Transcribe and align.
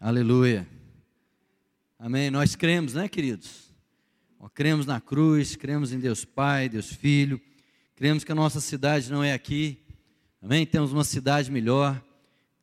Aleluia. 0.00 0.68
Amém. 1.98 2.30
Nós 2.30 2.56
cremos, 2.56 2.94
né, 2.94 3.08
queridos? 3.08 3.72
cremos 4.52 4.84
na 4.84 5.00
cruz, 5.00 5.56
cremos 5.56 5.92
em 5.92 5.98
Deus 5.98 6.24
Pai, 6.24 6.68
Deus 6.68 6.92
Filho, 6.92 7.40
cremos 7.94 8.24
que 8.24 8.32
a 8.32 8.34
nossa 8.34 8.60
cidade 8.60 9.10
não 9.10 9.24
é 9.24 9.32
aqui. 9.32 9.80
Amém? 10.42 10.66
Temos 10.66 10.92
uma 10.92 11.04
cidade 11.04 11.50
melhor, 11.50 12.02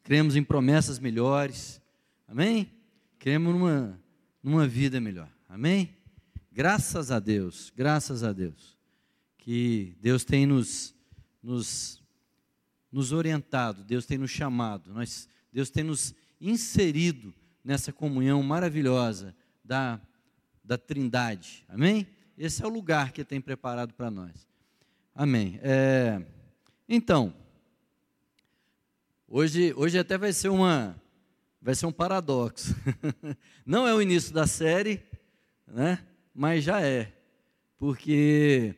cremos 0.03 0.35
em 0.35 0.43
promessas 0.43 0.99
melhores. 0.99 1.81
Amém? 2.27 2.71
Cremos 3.17 3.53
numa, 3.53 3.99
numa 4.43 4.67
vida 4.67 5.01
melhor. 5.01 5.29
Amém? 5.49 5.95
Graças 6.51 7.11
a 7.11 7.19
Deus, 7.19 7.71
graças 7.75 8.23
a 8.23 8.31
Deus, 8.31 8.77
que 9.37 9.95
Deus 9.99 10.23
tem 10.23 10.45
nos, 10.45 10.93
nos, 11.41 12.03
nos 12.91 13.11
orientado, 13.11 13.83
Deus 13.83 14.05
tem 14.05 14.17
nos 14.17 14.29
chamado, 14.29 14.93
nós, 14.93 15.27
Deus 15.51 15.69
tem 15.69 15.83
nos 15.83 16.13
inserido 16.41 17.33
nessa 17.63 17.93
comunhão 17.93 18.41
maravilhosa 18.41 19.35
da, 19.63 20.01
da 20.63 20.77
Trindade. 20.77 21.63
Amém? 21.69 22.07
Esse 22.37 22.63
é 22.63 22.65
o 22.65 22.69
lugar 22.69 23.11
que 23.11 23.23
tem 23.23 23.39
preparado 23.39 23.93
para 23.93 24.09
nós. 24.09 24.47
Amém. 25.13 25.59
É, 25.61 26.21
então, 26.89 27.33
hoje, 29.27 29.73
hoje 29.77 29.99
até 29.99 30.17
vai 30.17 30.33
ser 30.33 30.49
uma 30.49 30.99
vai 31.61 31.75
ser 31.75 31.85
um 31.85 31.91
paradoxo. 31.91 32.75
Não 33.63 33.87
é 33.87 33.93
o 33.93 34.01
início 34.01 34.33
da 34.33 34.47
série, 34.47 35.03
né? 35.67 35.99
Mas 36.33 36.63
já 36.63 36.81
é. 36.81 37.13
Porque 37.77 38.75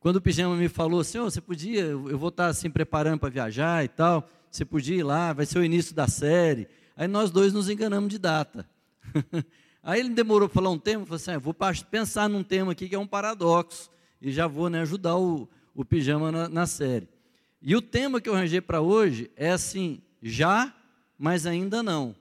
quando 0.00 0.16
o 0.16 0.20
pijama 0.20 0.56
me 0.56 0.68
falou 0.68 1.00
oh, 1.00 1.04
você 1.04 1.40
podia, 1.40 1.82
eu 1.82 2.18
vou 2.18 2.30
estar 2.30 2.46
assim 2.46 2.70
preparando 2.70 3.20
para 3.20 3.28
viajar 3.28 3.84
e 3.84 3.88
tal, 3.88 4.26
você 4.50 4.64
podia 4.64 4.96
ir 4.96 5.02
lá, 5.02 5.32
vai 5.32 5.44
ser 5.44 5.58
o 5.58 5.64
início 5.64 5.94
da 5.94 6.08
série. 6.08 6.68
Aí 6.98 7.06
nós 7.06 7.30
dois 7.30 7.52
nos 7.52 7.70
enganamos 7.70 8.10
de 8.10 8.18
data. 8.18 8.68
Aí 9.80 10.00
ele 10.00 10.08
demorou 10.08 10.48
para 10.48 10.56
falar 10.56 10.70
um 10.70 10.78
tema, 10.78 11.06
falou 11.06 11.14
assim: 11.14 11.30
ah, 11.30 11.38
vou 11.38 11.54
pensar 11.88 12.28
num 12.28 12.42
tema 12.42 12.72
aqui 12.72 12.88
que 12.88 12.94
é 12.96 12.98
um 12.98 13.06
paradoxo, 13.06 13.88
e 14.20 14.32
já 14.32 14.48
vou 14.48 14.68
né, 14.68 14.80
ajudar 14.80 15.16
o, 15.16 15.48
o 15.76 15.84
pijama 15.84 16.32
na, 16.32 16.48
na 16.48 16.66
série. 16.66 17.08
E 17.62 17.76
o 17.76 17.80
tema 17.80 18.20
que 18.20 18.28
eu 18.28 18.34
arranjei 18.34 18.60
para 18.60 18.80
hoje 18.80 19.30
é 19.36 19.50
assim: 19.50 20.02
já, 20.20 20.74
mas 21.16 21.46
ainda 21.46 21.84
não. 21.84 22.16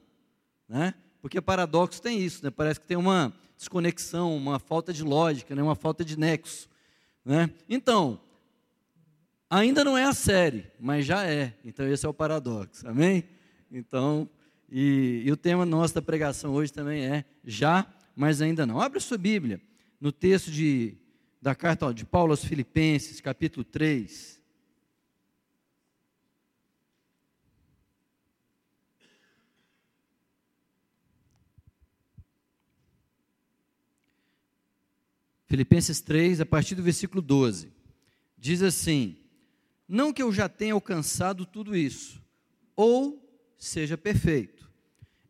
Né? 0.69 0.93
Porque 1.23 1.41
paradoxo 1.41 1.99
tem 1.99 2.19
isso, 2.19 2.45
né? 2.45 2.51
parece 2.51 2.79
que 2.79 2.85
tem 2.85 2.97
uma 2.97 3.33
desconexão, 3.57 4.37
uma 4.37 4.59
falta 4.59 4.93
de 4.93 5.01
lógica, 5.01 5.55
né? 5.55 5.63
uma 5.63 5.75
falta 5.75 6.05
de 6.05 6.19
nexo. 6.19 6.69
Né? 7.25 7.49
Então, 7.67 8.19
ainda 9.49 9.83
não 9.83 9.97
é 9.97 10.03
a 10.03 10.13
série, 10.13 10.67
mas 10.79 11.03
já 11.03 11.25
é. 11.25 11.55
Então, 11.65 11.87
esse 11.87 12.05
é 12.05 12.09
o 12.09 12.13
paradoxo. 12.13 12.87
Amém? 12.87 13.23
Então, 13.71 14.29
e, 14.69 15.23
e, 15.25 15.31
o 15.31 15.37
tema 15.37 15.65
nosso 15.65 15.93
da 15.93 16.01
pregação 16.01 16.51
hoje 16.51 16.73
também 16.73 17.05
é 17.05 17.23
já, 17.43 17.87
mas 18.15 18.41
ainda 18.41 18.65
não. 18.65 18.81
Abra 18.81 18.99
sua 18.99 19.17
Bíblia 19.17 19.61
no 19.99 20.11
texto 20.11 20.51
de, 20.51 20.97
da 21.41 21.55
carta 21.55 21.93
de 21.93 22.05
Paulo 22.05 22.31
aos 22.31 22.43
Filipenses, 22.43 23.21
capítulo 23.21 23.63
3. 23.63 24.35
Filipenses 35.45 36.01
3, 36.01 36.41
a 36.41 36.45
partir 36.45 36.75
do 36.75 36.83
versículo 36.83 37.21
12. 37.21 37.71
Diz 38.37 38.61
assim: 38.61 39.15
Não 39.87 40.11
que 40.11 40.21
eu 40.21 40.33
já 40.33 40.49
tenha 40.49 40.73
alcançado 40.73 41.45
tudo 41.45 41.73
isso, 41.73 42.21
ou 42.75 43.23
seja 43.57 43.97
perfeito 43.97 44.56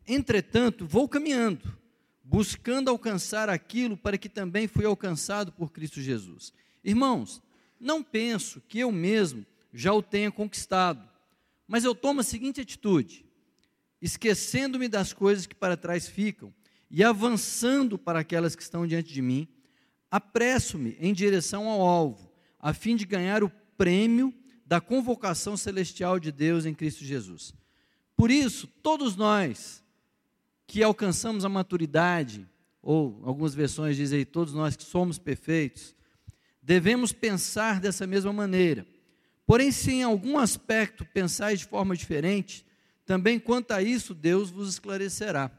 Entretanto, 0.08 0.88
vou 0.88 1.08
caminhando, 1.08 1.78
buscando 2.24 2.90
alcançar 2.90 3.50
aquilo 3.50 3.98
para 3.98 4.18
que 4.18 4.30
também 4.30 4.68
fui 4.68 4.86
alcançado 4.86 5.52
por 5.52 5.72
Cristo 5.72 6.02
Jesus. 6.02 6.54
Irmãos, 6.84 7.42
não 7.80 8.02
penso 8.02 8.62
que 8.68 8.80
eu 8.80 8.92
mesmo 8.92 9.46
já 9.74 9.94
o 9.94 10.02
tenha 10.02 10.32
conquistado, 10.32 11.08
mas 11.68 11.84
eu 11.84 11.94
tomo 11.94 12.22
a 12.22 12.24
seguinte 12.24 12.62
atitude: 12.62 13.26
esquecendo-me 14.02 14.88
das 14.88 15.12
coisas 15.12 15.46
que 15.46 15.56
para 15.56 15.76
trás 15.76 16.08
ficam 16.08 16.54
e 16.90 17.04
avançando 17.04 17.98
para 17.98 18.20
aquelas 18.20 18.56
que 18.56 18.64
estão 18.64 18.88
diante 18.88 19.14
de 19.14 19.22
mim, 19.22 19.48
apresso-me 20.10 20.96
em 21.00 21.14
direção 21.14 21.68
ao 21.68 21.82
alvo, 21.82 22.32
a 22.60 22.74
fim 22.74 22.96
de 22.96 23.06
ganhar 23.06 23.44
o 23.44 23.52
prêmio 23.78 24.34
da 24.66 24.82
convocação 24.82 25.56
celestial 25.56 26.20
de 26.20 26.32
Deus 26.32 26.66
em 26.66 26.74
Cristo 26.74 27.04
Jesus. 27.04 27.54
Por 28.16 28.32
isso, 28.32 28.68
todos 28.82 29.16
nós, 29.16 29.84
que 30.68 30.84
alcançamos 30.84 31.46
a 31.46 31.50
maturidade, 31.50 32.46
ou 32.82 33.22
algumas 33.24 33.56
versões 33.56 33.96
dizem 33.96 34.20
aí, 34.20 34.26
todos 34.26 34.54
nós 34.54 34.76
que 34.76 34.84
somos 34.84 35.18
perfeitos, 35.18 35.96
devemos 36.62 37.14
pensar 37.14 37.80
dessa 37.80 38.06
mesma 38.06 38.34
maneira. 38.34 38.86
Porém, 39.46 39.72
se 39.72 39.92
em 39.94 40.04
algum 40.04 40.38
aspecto 40.38 41.06
pensais 41.06 41.60
de 41.60 41.66
forma 41.66 41.96
diferente, 41.96 42.66
também 43.06 43.40
quanto 43.40 43.72
a 43.72 43.82
isso 43.82 44.14
Deus 44.14 44.52
vos 44.52 44.68
esclarecerá. 44.68 45.50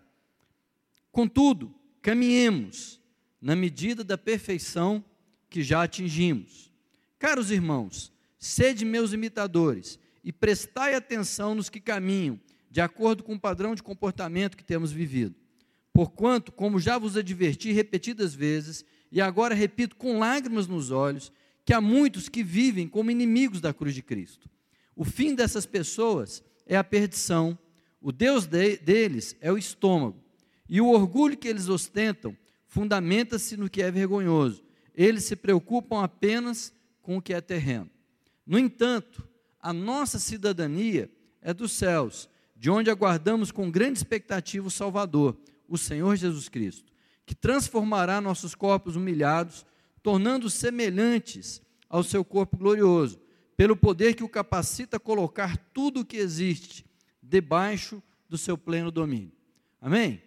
Contudo, 1.11 1.75
caminhemos 2.03 3.01
na 3.41 3.57
medida 3.57 4.05
da 4.05 4.19
perfeição 4.19 5.03
que 5.49 5.63
já 5.63 5.83
atingimos. 5.83 6.71
Caros 7.19 7.51
irmãos, 7.51 8.13
sede 8.39 8.85
meus 8.85 9.15
imitadores 9.15 9.99
e 10.23 10.31
prestai 10.31 10.95
atenção 10.95 11.55
nos 11.55 11.71
que 11.71 11.81
caminham 11.81 12.39
de 12.78 12.83
acordo 12.83 13.25
com 13.25 13.34
o 13.34 13.41
padrão 13.41 13.75
de 13.75 13.83
comportamento 13.83 14.56
que 14.56 14.62
temos 14.62 14.93
vivido. 14.93 15.34
Porquanto, 15.93 16.53
como 16.53 16.78
já 16.78 16.97
vos 16.97 17.16
adverti 17.16 17.72
repetidas 17.72 18.37
vezes, 18.37 18.84
e 19.11 19.21
agora 19.21 19.53
repito 19.53 19.97
com 19.97 20.21
lágrimas 20.21 20.69
nos 20.69 20.93
olhos, 20.93 21.33
que 21.65 21.75
há 21.75 21.81
muitos 21.81 22.28
que 22.28 22.44
vivem 22.44 22.87
como 22.87 23.11
inimigos 23.11 23.61
da 23.61 23.75
cruz 23.75 23.97
de 23.97 24.00
Cristo. 24.00 24.49
O 24.94 25.05
fim 25.05 25.34
dessas 25.34 25.67
pessoas 25.67 26.41
é 26.65 26.77
a 26.77 26.84
perdição, 26.84 27.59
o 28.00 28.12
Deus 28.12 28.47
de, 28.47 28.77
deles 28.77 29.34
é 29.41 29.50
o 29.50 29.59
estômago, 29.59 30.22
e 30.69 30.81
o 30.81 30.88
orgulho 30.88 31.37
que 31.37 31.49
eles 31.49 31.69
ostentam 31.69 32.37
fundamenta-se 32.69 33.56
no 33.56 33.69
que 33.69 33.83
é 33.83 33.91
vergonhoso. 33.91 34.62
Eles 34.94 35.25
se 35.25 35.34
preocupam 35.34 36.05
apenas 36.05 36.72
com 37.03 37.17
o 37.17 37.22
que 37.22 37.34
é 37.34 37.41
terreno. 37.41 37.91
No 38.47 38.56
entanto, 38.56 39.28
a 39.61 39.72
nossa 39.72 40.21
cidadania 40.21 41.11
é 41.43 41.53
dos 41.53 41.72
céus, 41.72 42.28
de 42.59 42.71
onde 42.71 42.91
aguardamos 42.91 43.53
com 43.53 43.71
grande 43.71 43.99
expectativa 43.99 44.67
o 44.67 44.71
Salvador, 44.71 45.39
o 45.69 45.79
Senhor 45.79 46.17
Jesus 46.17 46.49
Cristo, 46.49 46.93
que 47.25 47.35
transformará 47.35 48.21
nossos 48.21 48.55
corpos 48.55 48.97
humilhados, 48.97 49.65
tornando-os 50.03 50.55
semelhantes 50.55 51.63
ao 51.89 52.03
seu 52.03 52.25
corpo 52.25 52.57
glorioso, 52.57 53.21
pelo 53.57 53.77
poder 53.77 54.15
que 54.15 54.25
o 54.25 54.29
capacita 54.29 54.97
a 54.97 55.01
colocar 55.01 55.57
tudo 55.73 56.01
o 56.01 56.05
que 56.05 56.17
existe 56.17 56.85
debaixo 57.23 58.03
do 58.29 58.37
seu 58.37 58.59
pleno 58.59 58.91
domínio. 58.91 59.33
Amém? 59.81 60.21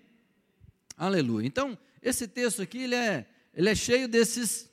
Aleluia. 0.96 1.46
Então, 1.46 1.78
esse 2.02 2.28
texto 2.28 2.62
aqui, 2.62 2.84
ele 2.84 2.96
é, 2.96 3.28
ele 3.54 3.70
é 3.70 3.76
cheio 3.76 4.08
desses, 4.08 4.72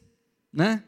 né, 0.52 0.84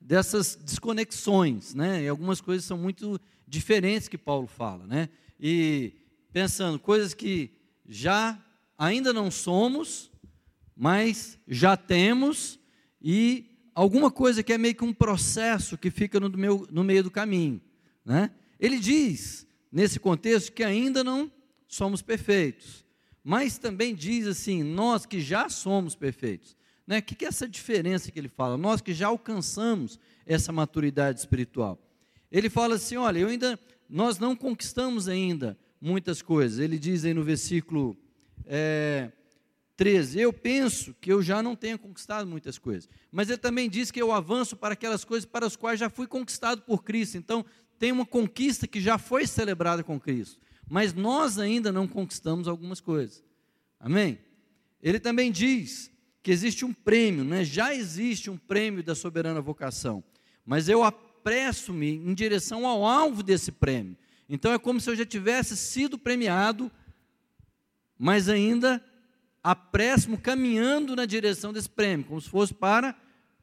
dessas 0.00 0.54
desconexões, 0.54 1.74
né, 1.74 2.02
e 2.02 2.08
algumas 2.08 2.40
coisas 2.40 2.64
são 2.64 2.78
muito 2.78 3.20
diferentes 3.46 4.08
que 4.08 4.18
Paulo 4.18 4.46
fala, 4.46 4.86
né, 4.86 5.08
e 5.40 6.01
pensando 6.32 6.78
coisas 6.78 7.12
que 7.14 7.50
já 7.86 8.40
ainda 8.78 9.12
não 9.12 9.30
somos, 9.30 10.10
mas 10.74 11.38
já 11.46 11.76
temos, 11.76 12.58
e 13.00 13.44
alguma 13.74 14.10
coisa 14.10 14.42
que 14.42 14.52
é 14.52 14.58
meio 14.58 14.74
que 14.74 14.84
um 14.84 14.94
processo 14.94 15.76
que 15.76 15.90
fica 15.90 16.18
no, 16.18 16.30
meu, 16.30 16.66
no 16.70 16.82
meio 16.82 17.02
do 17.02 17.10
caminho. 17.10 17.60
Né? 18.04 18.30
Ele 18.58 18.78
diz, 18.78 19.46
nesse 19.70 20.00
contexto, 20.00 20.52
que 20.52 20.64
ainda 20.64 21.04
não 21.04 21.30
somos 21.68 22.02
perfeitos, 22.02 22.84
mas 23.22 23.58
também 23.58 23.94
diz 23.94 24.26
assim: 24.26 24.62
nós 24.62 25.06
que 25.06 25.20
já 25.20 25.48
somos 25.48 25.94
perfeitos. 25.94 26.56
Né? 26.86 26.98
O 26.98 27.02
que 27.02 27.24
é 27.24 27.28
essa 27.28 27.48
diferença 27.48 28.10
que 28.10 28.18
ele 28.18 28.28
fala? 28.28 28.56
Nós 28.56 28.80
que 28.80 28.92
já 28.92 29.06
alcançamos 29.06 29.98
essa 30.26 30.50
maturidade 30.50 31.20
espiritual. 31.20 31.78
Ele 32.30 32.50
fala 32.50 32.74
assim: 32.74 32.96
olha, 32.96 33.20
eu 33.20 33.28
ainda, 33.28 33.58
nós 33.88 34.18
não 34.18 34.34
conquistamos 34.34 35.06
ainda 35.08 35.56
muitas 35.82 36.22
coisas. 36.22 36.60
Ele 36.60 36.78
diz 36.78 37.04
aí 37.04 37.12
no 37.12 37.24
versículo 37.24 37.96
é, 38.46 39.10
13: 39.76 40.20
Eu 40.20 40.32
penso 40.32 40.94
que 41.00 41.12
eu 41.12 41.20
já 41.20 41.42
não 41.42 41.56
tenho 41.56 41.78
conquistado 41.78 42.26
muitas 42.26 42.56
coisas. 42.56 42.88
Mas 43.10 43.28
ele 43.28 43.38
também 43.38 43.68
diz 43.68 43.90
que 43.90 44.00
eu 44.00 44.12
avanço 44.12 44.56
para 44.56 44.74
aquelas 44.74 45.04
coisas 45.04 45.26
para 45.26 45.44
as 45.44 45.56
quais 45.56 45.80
já 45.80 45.90
fui 45.90 46.06
conquistado 46.06 46.62
por 46.62 46.84
Cristo. 46.84 47.18
Então, 47.18 47.44
tem 47.78 47.90
uma 47.90 48.06
conquista 48.06 48.68
que 48.68 48.80
já 48.80 48.96
foi 48.96 49.26
celebrada 49.26 49.82
com 49.82 49.98
Cristo. 49.98 50.40
Mas 50.70 50.94
nós 50.94 51.38
ainda 51.38 51.72
não 51.72 51.88
conquistamos 51.88 52.46
algumas 52.46 52.80
coisas. 52.80 53.24
Amém? 53.80 54.20
Ele 54.80 55.00
também 55.00 55.32
diz 55.32 55.90
que 56.22 56.30
existe 56.30 56.64
um 56.64 56.72
prêmio, 56.72 57.24
né? 57.24 57.44
já 57.44 57.74
existe 57.74 58.30
um 58.30 58.36
prêmio 58.36 58.82
da 58.82 58.94
soberana 58.94 59.40
vocação. 59.40 60.04
Mas 60.46 60.68
eu 60.68 60.84
apresso-me 60.84 61.96
em 61.96 62.14
direção 62.14 62.66
ao 62.66 62.84
alvo 62.84 63.22
desse 63.22 63.50
prêmio. 63.50 63.96
Então 64.28 64.52
é 64.52 64.58
como 64.58 64.80
se 64.80 64.88
eu 64.88 64.96
já 64.96 65.04
tivesse 65.04 65.56
sido 65.56 65.98
premiado, 65.98 66.70
mas 67.98 68.28
ainda 68.28 68.82
apresso 69.42 70.16
caminhando 70.18 70.94
na 70.94 71.04
direção 71.04 71.52
desse 71.52 71.68
prêmio, 71.68 72.06
como 72.06 72.20
se 72.20 72.28
fosse 72.28 72.54
para 72.54 72.96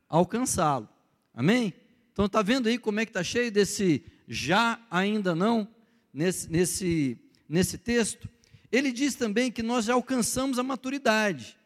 alcançá-lo. 0.08 0.90
Amém? 1.34 1.74
Então 2.12 2.26
está 2.26 2.42
vendo 2.42 2.68
aí 2.68 2.78
como 2.78 3.00
é 3.00 3.06
que 3.06 3.12
está 3.12 3.24
cheio 3.24 3.52
desse 3.52 4.04
já, 4.28 4.80
ainda 4.90 5.36
não, 5.36 5.68
nesse, 6.14 6.50
nesse, 6.52 7.18
nesse 7.48 7.78
texto? 7.78 8.30
Ele 8.72 8.92
diz 8.92 9.16
também 9.16 9.52
que 9.52 9.64
nós 9.64 9.86
já 9.86 9.94
alcançamos 9.94 10.60
a 10.60 10.64
maturidade. 10.64 11.58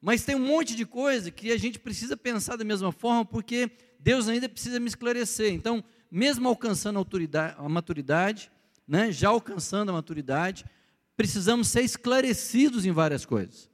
Mas 0.00 0.24
tem 0.24 0.36
um 0.36 0.46
monte 0.46 0.76
de 0.76 0.84
coisa 0.84 1.30
que 1.30 1.50
a 1.50 1.56
gente 1.56 1.78
precisa 1.78 2.16
pensar 2.16 2.56
da 2.56 2.64
mesma 2.64 2.92
forma, 2.92 3.24
porque 3.24 3.70
Deus 3.98 4.28
ainda 4.28 4.48
precisa 4.48 4.78
me 4.78 4.88
esclarecer. 4.88 5.52
Então, 5.52 5.82
mesmo 6.10 6.48
alcançando 6.48 6.98
a, 6.98 7.64
a 7.64 7.68
maturidade, 7.68 8.50
né, 8.86 9.12
já 9.12 9.28
alcançando 9.28 9.90
a 9.90 9.92
maturidade, 9.92 10.64
precisamos 11.16 11.68
ser 11.68 11.82
esclarecidos 11.82 12.86
em 12.86 12.92
várias 12.92 13.26
coisas. 13.26 13.68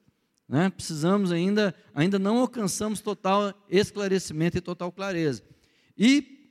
Né? 0.49 0.71
Precisamos 0.71 1.33
ainda, 1.33 1.75
ainda 1.95 2.19
não 2.19 2.39
alcançamos 2.39 3.01
total 3.01 3.55
esclarecimento 3.69 4.59
e 4.59 4.61
total 4.61 4.91
clareza. 4.91 5.43
E, 5.97 6.49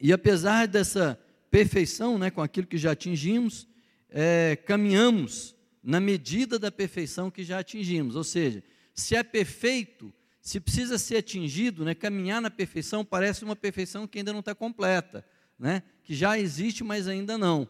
e 0.00 0.12
apesar 0.12 0.66
dessa 0.66 1.18
perfeição, 1.50 2.18
né, 2.18 2.30
com 2.30 2.42
aquilo 2.42 2.66
que 2.66 2.78
já 2.78 2.92
atingimos, 2.92 3.66
é, 4.08 4.56
caminhamos 4.66 5.54
na 5.82 6.00
medida 6.00 6.58
da 6.58 6.70
perfeição 6.70 7.30
que 7.30 7.44
já 7.44 7.58
atingimos. 7.58 8.16
Ou 8.16 8.24
seja, 8.24 8.62
se 8.94 9.14
é 9.14 9.22
perfeito, 9.22 10.12
se 10.40 10.58
precisa 10.58 10.98
ser 10.98 11.18
atingido, 11.18 11.84
né, 11.84 11.94
caminhar 11.94 12.40
na 12.40 12.50
perfeição 12.50 13.04
parece 13.04 13.44
uma 13.44 13.54
perfeição 13.54 14.06
que 14.06 14.18
ainda 14.18 14.32
não 14.32 14.40
está 14.40 14.54
completa, 14.54 15.24
né, 15.58 15.82
que 16.02 16.14
já 16.14 16.38
existe, 16.38 16.82
mas 16.82 17.06
ainda 17.06 17.36
não. 17.36 17.68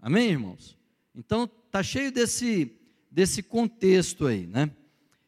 Amém, 0.00 0.30
irmãos? 0.30 0.76
Então, 1.14 1.50
está 1.66 1.82
cheio 1.82 2.12
desse, 2.12 2.72
desse 3.10 3.42
contexto 3.42 4.26
aí, 4.26 4.46
né? 4.46 4.70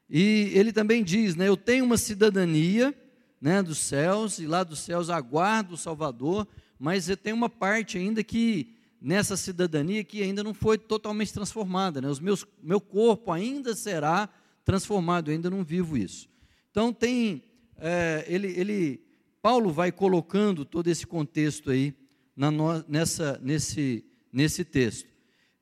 E 0.08 0.50
ele 0.54 0.72
também 0.72 1.02
diz, 1.02 1.34
né, 1.34 1.48
eu 1.48 1.56
tenho 1.56 1.84
uma 1.84 1.98
cidadania, 1.98 2.94
né, 3.40 3.62
dos 3.62 3.78
céus, 3.78 4.38
e 4.38 4.46
lá 4.46 4.62
dos 4.62 4.78
céus 4.78 5.10
aguardo 5.10 5.74
o 5.74 5.78
Salvador, 5.78 6.46
mas 6.78 7.08
eu 7.08 7.16
tenho 7.16 7.36
uma 7.36 7.50
parte 7.50 7.98
ainda 7.98 8.22
que, 8.22 8.74
nessa 9.00 9.36
cidadania, 9.36 10.04
que 10.04 10.22
ainda 10.22 10.44
não 10.44 10.54
foi 10.54 10.78
totalmente 10.78 11.32
transformada, 11.32 12.00
né? 12.00 12.08
Os 12.08 12.20
meus, 12.20 12.46
meu 12.62 12.80
corpo 12.80 13.32
ainda 13.32 13.74
será 13.74 14.28
transformado, 14.64 15.30
eu 15.30 15.34
ainda 15.34 15.50
não 15.50 15.64
vivo 15.64 15.96
isso. 15.96 16.28
Então 16.70 16.92
tem, 16.92 17.42
é, 17.76 18.24
ele, 18.28 18.48
ele, 18.48 19.00
Paulo 19.40 19.72
vai 19.72 19.90
colocando 19.90 20.64
todo 20.64 20.88
esse 20.88 21.06
contexto 21.06 21.70
aí 21.70 21.94
na, 22.36 22.50
nessa, 22.86 23.38
nesse, 23.42 24.04
nesse 24.32 24.64
texto. 24.64 25.08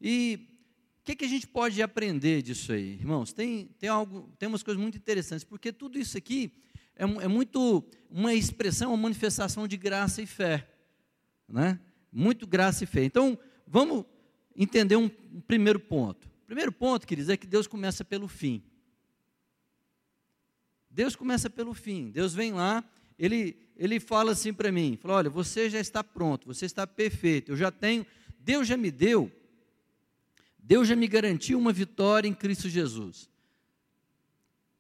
E 0.01 0.39
o 1.01 1.05
que, 1.05 1.17
que 1.17 1.25
a 1.25 1.29
gente 1.29 1.47
pode 1.47 1.81
aprender 1.81 2.43
disso 2.43 2.73
aí, 2.73 2.95
irmãos? 2.95 3.33
Tem, 3.33 3.67
tem, 3.79 3.89
algo, 3.89 4.31
tem 4.39 4.49
umas 4.49 4.63
coisas 4.63 4.83
muito 4.83 4.99
interessantes, 4.99 5.45
porque 5.45 5.73
tudo 5.73 5.99
isso 5.99 6.19
aqui 6.19 6.53
é, 6.97 7.05
é 7.05 7.29
muito 7.29 7.85
uma 8.11 8.35
expressão, 8.35 8.91
uma 8.91 8.97
manifestação 8.97 9.69
de 9.69 9.77
graça 9.77 10.21
e 10.21 10.27
fé. 10.27 10.69
Né? 11.49 11.79
Muito 12.11 12.47
graça 12.47 12.85
e 12.85 12.87
fé. 12.87 13.05
Então, 13.05 13.39
vamos 13.67 14.05
entender 14.57 14.97
um, 14.97 15.11
um 15.33 15.41
primeiro 15.41 15.79
ponto. 15.79 16.27
O 16.27 16.47
primeiro 16.47 16.73
ponto, 16.73 17.07
queridos, 17.07 17.29
é 17.29 17.37
que 17.37 17.47
Deus 17.47 17.67
começa 17.67 18.05
pelo 18.05 18.27
fim. 18.27 18.63
Deus 20.97 21.15
começa 21.15 21.49
pelo 21.49 21.73
fim. 21.73 22.11
Deus 22.11 22.35
vem 22.35 22.53
lá, 22.53 22.83
ele, 23.19 23.57
ele 23.77 24.01
fala 24.01 24.33
assim 24.33 24.53
para 24.53 24.73
mim: 24.73 24.99
fala, 25.01 25.15
olha, 25.15 25.31
você 25.31 25.71
já 25.71 25.79
está 25.79 26.03
pronto, 26.03 26.47
você 26.47 26.67
está 26.67 26.87
perfeito, 26.87 27.53
eu 27.53 27.57
já 27.57 27.71
tenho, 27.71 28.05
Deus 28.41 28.67
já 28.67 28.77
me 28.77 28.91
deu 28.91 29.31
Deus 30.67 30.89
já 30.89 30.97
me 30.97 31.07
garantiu 31.07 31.61
uma 31.61 31.73
vitória 31.73 32.27
em 32.27 32.35
Cristo 32.35 32.69
Jesus. 32.69 33.31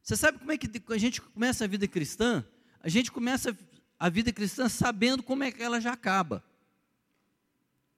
Você 0.02 0.16
sabe 0.16 0.40
como 0.40 0.50
é 0.50 0.58
que 0.58 0.68
a 0.88 0.98
gente 0.98 1.22
começa 1.22 1.62
a 1.62 1.68
vida 1.68 1.86
cristã? 1.86 2.44
A 2.80 2.88
gente 2.88 3.12
começa 3.12 3.56
a 3.96 4.08
vida 4.08 4.32
cristã 4.32 4.68
sabendo 4.68 5.22
como 5.22 5.44
é 5.44 5.52
que 5.52 5.62
ela 5.62 5.80
já 5.80 5.92
acaba. 5.92 6.42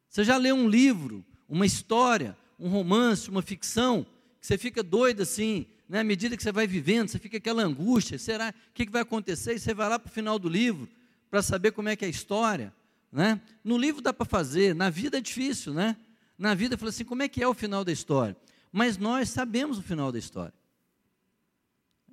Você 0.07 0.23
já 0.23 0.37
leu 0.37 0.55
um 0.55 0.69
livro, 0.69 1.25
uma 1.49 1.65
história, 1.65 2.37
um 2.59 2.69
romance, 2.69 3.31
uma 3.31 3.41
ficção, 3.41 4.07
que 4.39 4.47
você 4.47 4.59
fica 4.59 4.83
doido 4.83 5.23
assim, 5.23 5.67
né? 5.89 6.01
à 6.01 6.05
medida 6.05 6.37
que 6.37 6.43
você 6.43 6.53
vai 6.53 6.67
vivendo, 6.67 7.09
você 7.09 7.19
fica 7.19 7.39
aquela 7.39 7.63
angústia, 7.63 8.19
será, 8.19 8.51
o 8.71 8.73
que, 8.75 8.87
que 8.87 8.93
vai 8.93 9.03
acontecer? 9.03 9.55
E 9.55 9.59
você 9.59 9.73
vai 9.73 9.89
lá 9.89 9.99
para 9.99 10.11
o 10.11 10.13
final 10.13 10.39
do 10.39 10.49
livro, 10.49 10.89
para 11.31 11.43
saber 11.43 11.73
como 11.73 11.89
é 11.89 11.97
que 11.97 12.05
é 12.05 12.09
a 12.09 12.11
história. 12.11 12.75
Né? 13.11 13.41
No 13.65 13.79
livro 13.79 14.03
dá 14.03 14.13
para 14.13 14.27
fazer, 14.27 14.75
na 14.75 14.91
vida 14.91 15.19
é 15.19 15.21
difícil, 15.21 15.73
né? 15.73 15.97
na 16.39 16.55
vida, 16.55 16.79
fala 16.79 16.91
assim: 16.91 17.05
como 17.05 17.23
é 17.23 17.29
que 17.29 17.43
é 17.43 17.49
o 17.49 17.53
final 17.53 17.85
da 17.85 17.91
história? 17.91 18.37
Mas 18.71 18.97
nós 18.97 19.29
sabemos 19.31 19.79
o 19.79 19.83
final 19.83 20.13
da 20.13 20.19
história. 20.19 20.55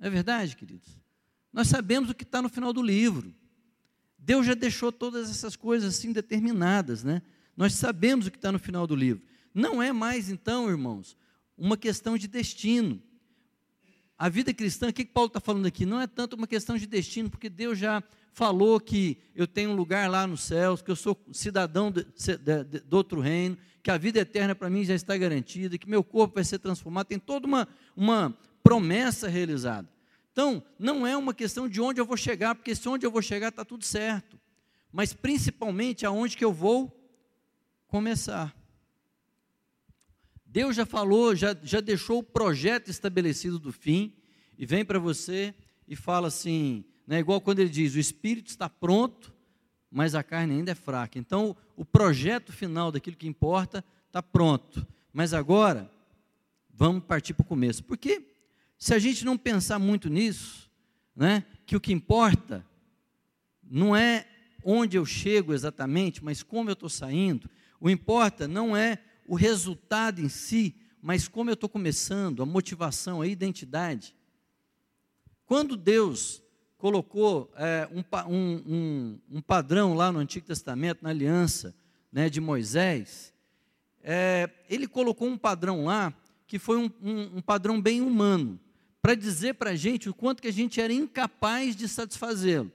É 0.00 0.10
verdade, 0.10 0.56
queridos? 0.56 0.88
Nós 1.52 1.68
sabemos 1.68 2.10
o 2.10 2.14
que 2.14 2.24
está 2.24 2.42
no 2.42 2.48
final 2.48 2.72
do 2.72 2.82
livro. 2.82 3.32
Deus 4.18 4.44
já 4.44 4.54
deixou 4.54 4.90
todas 4.90 5.30
essas 5.30 5.54
coisas 5.54 5.94
assim 5.94 6.12
determinadas, 6.12 7.04
né? 7.04 7.22
Nós 7.56 7.74
sabemos 7.74 8.26
o 8.26 8.30
que 8.30 8.36
está 8.36 8.50
no 8.50 8.58
final 8.58 8.86
do 8.86 8.96
livro. 8.96 9.22
Não 9.54 9.82
é 9.82 9.92
mais, 9.92 10.28
então, 10.28 10.68
irmãos, 10.68 11.16
uma 11.56 11.76
questão 11.76 12.18
de 12.18 12.26
destino. 12.26 13.00
A 14.18 14.30
vida 14.30 14.54
cristã, 14.54 14.88
o 14.88 14.92
que, 14.92 15.04
Paulo 15.04 15.28
está 15.28 15.40
falando 15.40 15.66
aqui? 15.66 15.84
Não 15.84 16.00
é 16.00 16.06
tanto 16.06 16.36
uma 16.36 16.46
questão 16.46 16.76
de 16.76 16.86
destino, 16.86 17.28
porque 17.28 17.50
Deus 17.50 17.78
já 17.78 18.02
falou 18.32 18.80
que 18.80 19.18
eu 19.34 19.46
tenho 19.46 19.70
um 19.70 19.74
lugar 19.76 20.10
lá 20.10 20.26
nos 20.26 20.42
céus, 20.42 20.80
que 20.80 20.90
eu 20.90 20.96
sou 20.96 21.18
cidadão 21.32 21.90
de, 21.90 22.04
do 22.80 22.96
outro 22.96 23.20
reino, 23.20 23.58
que 23.82 23.90
a 23.90 23.98
vida 23.98 24.18
eterna 24.20 24.54
para 24.54 24.70
mim 24.70 24.84
já 24.84 24.94
está 24.94 25.16
garantida, 25.16 25.76
que 25.76 25.88
meu 25.88 26.02
corpo 26.02 26.36
vai 26.36 26.44
ser 26.44 26.58
transformado, 26.58 27.06
tem 27.06 27.18
toda 27.18 27.46
uma, 27.46 27.68
uma 27.94 28.36
promessa 28.62 29.28
realizada. 29.28 29.88
Então, 30.32 30.62
não 30.78 31.06
é 31.06 31.16
uma 31.16 31.32
questão 31.32 31.68
de 31.68 31.80
onde 31.80 32.00
eu 32.00 32.06
vou 32.06 32.16
chegar, 32.16 32.54
porque 32.54 32.74
se 32.74 32.88
onde 32.88 33.06
eu 33.06 33.10
vou 33.10 33.22
chegar 33.22 33.48
está 33.48 33.64
tudo 33.64 33.84
certo, 33.84 34.38
mas 34.90 35.12
principalmente 35.12 36.06
aonde 36.06 36.36
que 36.36 36.44
eu 36.44 36.52
vou 36.52 36.90
começar. 37.86 38.54
Deus 40.56 40.74
já 40.74 40.86
falou, 40.86 41.36
já, 41.36 41.54
já 41.62 41.82
deixou 41.82 42.20
o 42.20 42.22
projeto 42.22 42.88
estabelecido 42.88 43.58
do 43.58 43.70
fim, 43.70 44.14
e 44.56 44.64
vem 44.64 44.86
para 44.86 44.98
você 44.98 45.54
e 45.86 45.94
fala 45.94 46.28
assim: 46.28 46.82
né? 47.06 47.18
Igual 47.18 47.42
quando 47.42 47.58
ele 47.58 47.68
diz: 47.68 47.94
o 47.94 47.98
espírito 47.98 48.48
está 48.48 48.66
pronto, 48.66 49.34
mas 49.90 50.14
a 50.14 50.22
carne 50.22 50.54
ainda 50.54 50.72
é 50.72 50.74
fraca. 50.74 51.18
Então, 51.18 51.54
o 51.76 51.84
projeto 51.84 52.54
final 52.54 52.90
daquilo 52.90 53.18
que 53.18 53.26
importa 53.26 53.84
está 54.06 54.22
pronto. 54.22 54.86
Mas 55.12 55.34
agora, 55.34 55.90
vamos 56.72 57.04
partir 57.04 57.34
para 57.34 57.44
o 57.44 57.46
começo. 57.46 57.84
Porque 57.84 58.26
se 58.78 58.94
a 58.94 58.98
gente 58.98 59.26
não 59.26 59.36
pensar 59.36 59.78
muito 59.78 60.08
nisso, 60.08 60.70
né, 61.14 61.44
que 61.66 61.76
o 61.76 61.80
que 61.80 61.92
importa 61.92 62.64
não 63.62 63.94
é 63.94 64.26
onde 64.64 64.96
eu 64.96 65.04
chego 65.04 65.52
exatamente, 65.52 66.24
mas 66.24 66.42
como 66.42 66.70
eu 66.70 66.72
estou 66.72 66.88
saindo, 66.88 67.46
o 67.78 67.90
importa 67.90 68.48
não 68.48 68.74
é 68.74 68.98
o 69.28 69.34
resultado 69.34 70.20
em 70.20 70.28
si, 70.28 70.74
mas 71.00 71.28
como 71.28 71.50
eu 71.50 71.54
estou 71.54 71.68
começando, 71.68 72.42
a 72.42 72.46
motivação, 72.46 73.20
a 73.20 73.26
identidade. 73.26 74.16
Quando 75.44 75.76
Deus 75.76 76.42
colocou 76.76 77.52
é, 77.56 77.88
um, 77.92 78.02
um, 78.28 79.18
um, 79.30 79.40
padrão 79.40 79.94
lá 79.94 80.10
no 80.12 80.18
Antigo 80.18 80.46
Testamento, 80.46 81.02
na 81.02 81.10
aliança 81.10 81.74
né, 82.12 82.28
de 82.28 82.40
Moisés, 82.40 83.32
é, 84.02 84.50
ele 84.68 84.86
colocou 84.86 85.28
um 85.28 85.38
padrão 85.38 85.84
lá 85.84 86.12
que 86.46 86.58
foi 86.58 86.76
um, 86.76 86.90
um 87.02 87.42
padrão 87.42 87.80
bem 87.80 88.00
humano, 88.00 88.60
para 89.02 89.14
dizer 89.14 89.54
para 89.54 89.70
a 89.70 89.76
gente 89.76 90.08
o 90.08 90.14
quanto 90.14 90.42
que 90.42 90.48
a 90.48 90.52
gente 90.52 90.80
era 90.80 90.92
incapaz 90.92 91.74
de 91.74 91.88
satisfazê-lo. 91.88 92.72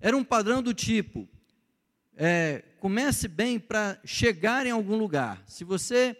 Era 0.00 0.16
um 0.16 0.24
padrão 0.24 0.62
do 0.62 0.72
tipo, 0.72 1.28
é, 2.22 2.62
comece 2.78 3.26
bem 3.26 3.58
para 3.58 3.98
chegar 4.04 4.66
em 4.66 4.70
algum 4.70 4.96
lugar. 4.96 5.42
Se 5.46 5.64
você 5.64 6.16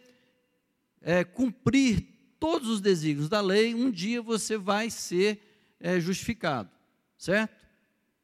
é, 1.01 1.23
cumprir 1.23 2.09
todos 2.41 2.69
os 2.69 2.81
desígnios 2.81 3.29
da 3.29 3.41
lei, 3.41 3.75
um 3.75 3.91
dia 3.91 4.21
você 4.21 4.57
vai 4.57 4.89
ser 4.91 5.39
é, 5.79 6.01
justificado 6.01 6.81
certo? 7.21 7.67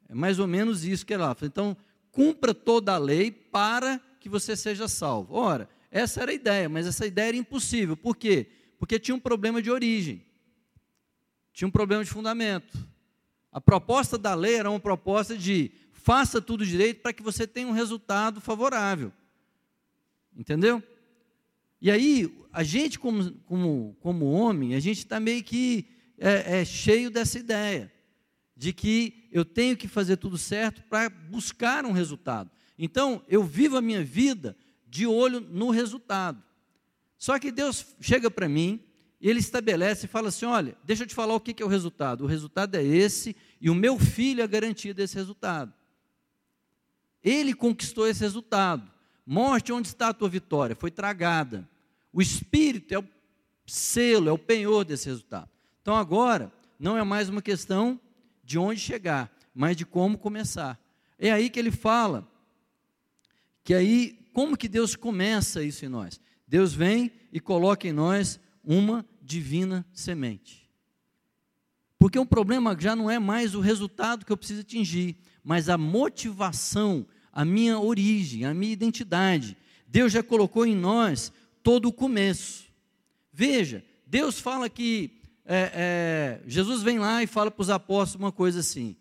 É 0.09 0.15
mais 0.15 0.39
ou 0.39 0.47
menos 0.47 0.83
isso 0.83 1.05
que 1.05 1.13
ela 1.13 1.33
fala. 1.35 1.47
Então, 1.47 1.77
cumpra 2.11 2.53
toda 2.53 2.93
a 2.95 2.97
lei 2.97 3.29
para 3.29 4.01
que 4.19 4.27
você 4.27 4.55
seja 4.55 4.87
salvo. 4.87 5.35
Ora, 5.35 5.69
essa 5.91 6.21
era 6.21 6.31
a 6.31 6.33
ideia, 6.33 6.67
mas 6.67 6.87
essa 6.87 7.05
ideia 7.05 7.29
era 7.29 7.37
impossível. 7.37 7.95
Por 7.95 8.17
quê? 8.17 8.47
Porque 8.79 8.99
tinha 8.99 9.13
um 9.13 9.19
problema 9.19 9.61
de 9.61 9.69
origem, 9.69 10.25
tinha 11.53 11.67
um 11.67 11.71
problema 11.71 12.03
de 12.03 12.09
fundamento. 12.09 12.77
A 13.51 13.61
proposta 13.61 14.17
da 14.17 14.33
lei 14.33 14.55
era 14.55 14.69
uma 14.69 14.79
proposta 14.79 15.37
de 15.37 15.71
faça 16.07 16.41
tudo 16.41 16.65
direito 16.65 17.01
para 17.01 17.11
que 17.11 17.21
você 17.21 17.45
tenha 17.45 17.67
um 17.67 17.73
resultado 17.73 18.39
favorável. 18.39 19.11
Entendeu? 20.33 20.81
E 21.81 21.91
aí, 21.91 22.33
a 22.53 22.63
gente, 22.63 22.97
como, 22.97 23.33
como, 23.39 23.97
como 23.99 24.31
homem, 24.31 24.73
a 24.73 24.79
gente 24.79 24.99
está 24.99 25.19
meio 25.19 25.43
que 25.43 25.85
é, 26.17 26.61
é 26.61 26.65
cheio 26.65 27.11
dessa 27.11 27.37
ideia 27.37 27.91
de 28.55 28.71
que 28.71 29.27
eu 29.33 29.43
tenho 29.43 29.75
que 29.75 29.85
fazer 29.85 30.15
tudo 30.15 30.37
certo 30.37 30.81
para 30.83 31.09
buscar 31.09 31.85
um 31.85 31.91
resultado. 31.91 32.49
Então, 32.79 33.21
eu 33.27 33.43
vivo 33.43 33.75
a 33.75 33.81
minha 33.81 34.01
vida 34.01 34.55
de 34.87 35.05
olho 35.05 35.41
no 35.41 35.71
resultado. 35.71 36.41
Só 37.17 37.37
que 37.37 37.51
Deus 37.51 37.85
chega 37.99 38.31
para 38.31 38.47
mim 38.47 38.81
ele 39.19 39.39
estabelece 39.39 40.05
e 40.05 40.09
fala 40.09 40.29
assim: 40.29 40.45
olha, 40.45 40.77
deixa 40.83 41.03
eu 41.03 41.07
te 41.07 41.15
falar 41.15 41.33
o 41.33 41.39
que 41.39 41.61
é 41.61 41.65
o 41.65 41.69
resultado. 41.69 42.23
O 42.23 42.27
resultado 42.27 42.75
é 42.75 42.83
esse, 42.83 43.35
e 43.59 43.69
o 43.69 43.75
meu 43.75 43.97
filho 43.97 44.41
é 44.41 44.43
a 44.43 44.47
garantia 44.47 44.93
desse 44.93 45.15
resultado. 45.15 45.73
Ele 47.23 47.53
conquistou 47.53 48.07
esse 48.07 48.21
resultado. 48.21 48.89
Morte, 49.25 49.73
onde 49.73 49.87
está 49.87 50.09
a 50.09 50.13
tua 50.13 50.29
vitória? 50.29 50.75
Foi 50.75 50.89
tragada. 50.89 51.67
O 52.13 52.21
Espírito 52.21 52.93
é 52.93 52.99
o 52.99 53.05
selo, 53.65 54.29
é 54.29 54.31
o 54.31 54.37
penhor 54.37 54.85
desse 54.85 55.07
resultado. 55.07 55.49
Então 55.81 55.95
agora, 55.95 56.51
não 56.79 56.97
é 56.97 57.03
mais 57.03 57.29
uma 57.29 57.41
questão 57.41 57.99
de 58.43 58.57
onde 58.57 58.79
chegar, 58.79 59.31
mas 59.53 59.75
de 59.75 59.85
como 59.85 60.17
começar. 60.17 60.79
É 61.19 61.31
aí 61.31 61.49
que 61.49 61.59
ele 61.59 61.71
fala 61.71 62.27
que 63.67 63.73
aí, 63.73 64.17
como 64.31 64.55
que 64.55 64.69
Deus 64.69 64.95
começa 64.95 65.61
isso 65.61 65.83
em 65.83 65.89
nós? 65.89 66.21
Deus 66.47 66.73
vem 66.73 67.11
e 67.33 67.39
coloca 67.41 67.85
em 67.85 67.91
nós 67.91 68.39
uma 68.63 69.05
divina 69.21 69.85
semente. 69.91 70.69
Porque 71.99 72.17
o 72.17 72.25
problema 72.25 72.77
já 72.79 72.95
não 72.95 73.11
é 73.11 73.19
mais 73.19 73.55
o 73.55 73.59
resultado 73.59 74.25
que 74.25 74.31
eu 74.31 74.37
preciso 74.37 74.61
atingir, 74.61 75.17
mas 75.47 75.69
a 75.69 75.77
motivação, 75.77 77.07
a 77.31 77.45
minha 77.45 77.79
origem, 77.79 78.43
a 78.43 78.53
minha 78.53 78.73
identidade. 78.73 79.55
Deus 79.87 80.11
já 80.11 80.21
colocou 80.21 80.65
em 80.65 80.75
nós 80.75 81.31
todo 81.63 81.87
o 81.87 81.93
começo. 81.93 82.65
Veja, 83.31 83.81
Deus 84.05 84.41
fala 84.41 84.69
que 84.69 85.09
é, 85.45 85.71
é, 85.73 86.41
Jesus 86.45 86.83
vem 86.83 86.99
lá 86.99 87.23
e 87.23 87.27
fala 87.27 87.49
para 87.49 87.61
os 87.61 87.69
apóstolos 87.69 88.25
uma 88.25 88.31
coisa 88.33 88.59
assim: 88.59 88.97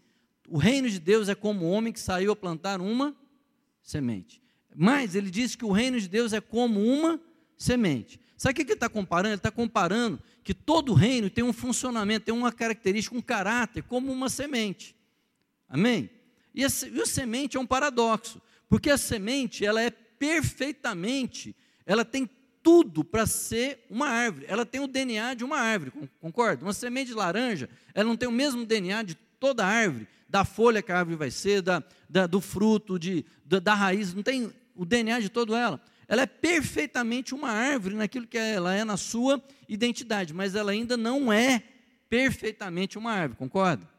o 0.49 0.57
reino 0.57 0.89
de 0.89 1.01
Deus 1.01 1.29
é 1.29 1.35
como 1.35 1.65
o 1.65 1.69
homem 1.69 1.93
que 1.93 1.99
saiu 1.99 2.31
a 2.31 2.37
plantar 2.37 2.81
uma 2.81 3.13
semente. 3.83 4.41
Mas 4.73 5.17
ele 5.17 5.33
diz 5.33 5.57
que 5.57 5.65
o 5.65 5.73
reino 5.73 5.99
de 5.99 6.07
Deus 6.07 6.33
é 6.33 6.41
como 6.41 6.81
uma 6.81 7.21
semente. 7.59 8.21
Sabe 8.37 8.53
o 8.53 8.55
que 8.55 8.63
ele 8.63 8.75
está 8.75 8.89
comparando? 8.89 9.31
Ele 9.31 9.41
está 9.41 9.51
comparando 9.51 10.23
que 10.45 10.55
todo 10.55 10.95
reino 10.95 11.29
tem 11.29 11.43
um 11.43 11.53
funcionamento, 11.53 12.27
tem 12.27 12.35
uma 12.35 12.53
característica, 12.53 13.17
um 13.17 13.21
caráter, 13.21 13.83
como 13.83 14.13
uma 14.13 14.29
semente. 14.29 14.95
Amém? 15.69 16.09
E 16.57 16.65
a, 16.65 16.69
e 16.91 17.01
a 17.03 17.07
semente 17.07 17.59
é 17.59 17.61
um 17.61 17.67
paradoxo, 17.67 18.41
porque 18.67 18.89
a 18.89 18.97
semente 18.97 19.65
ela 19.65 19.83
é 19.83 19.91
perfeitamente, 19.91 21.55
ela 21.85 22.03
tem 22.03 22.29
tudo 22.63 23.05
para 23.05 23.27
ser 23.27 23.85
uma 23.91 24.09
árvore. 24.09 24.47
Ela 24.49 24.65
tem 24.65 24.81
o 24.81 24.89
DNA 24.89 25.35
de 25.35 25.45
uma 25.45 25.59
árvore, 25.59 25.93
concorda? 26.19 26.65
Uma 26.65 26.73
semente 26.73 27.09
de 27.09 27.15
laranja, 27.15 27.69
ela 27.95 28.09
não 28.09 28.17
tem 28.17 28.27
o 28.27 28.33
mesmo 28.33 28.65
DNA 28.65 29.03
de 29.03 29.15
toda 29.39 29.65
a 29.65 29.69
árvore, 29.69 30.09
da 30.29 30.47
folha 30.47 30.81
que 30.81 30.91
a 30.91 30.99
árvore 30.99 31.17
vai 31.17 31.31
ser, 31.31 31.61
da, 31.61 31.85
da 32.09 32.27
do 32.27 32.41
fruto, 32.41 32.99
de, 32.99 33.25
da, 33.45 33.61
da 33.61 33.75
raiz, 33.75 34.15
não 34.15 34.23
tem 34.23 34.51
o 34.75 34.87
DNA 34.87 35.21
de 35.21 35.29
toda 35.29 35.57
ela. 35.57 35.81
Ela 36.09 36.23
é 36.23 36.27
perfeitamente 36.27 37.35
uma 37.35 37.51
árvore 37.51 37.95
naquilo 37.95 38.27
que 38.27 38.39
ela 38.39 38.75
é 38.75 38.83
na 38.83 38.97
sua 38.97 39.43
identidade, 39.69 40.33
mas 40.33 40.55
ela 40.55 40.73
ainda 40.73 40.97
não 40.97 41.31
é 41.31 41.63
perfeitamente 42.09 42.97
uma 42.97 43.13
árvore, 43.13 43.39
concorda? 43.39 43.96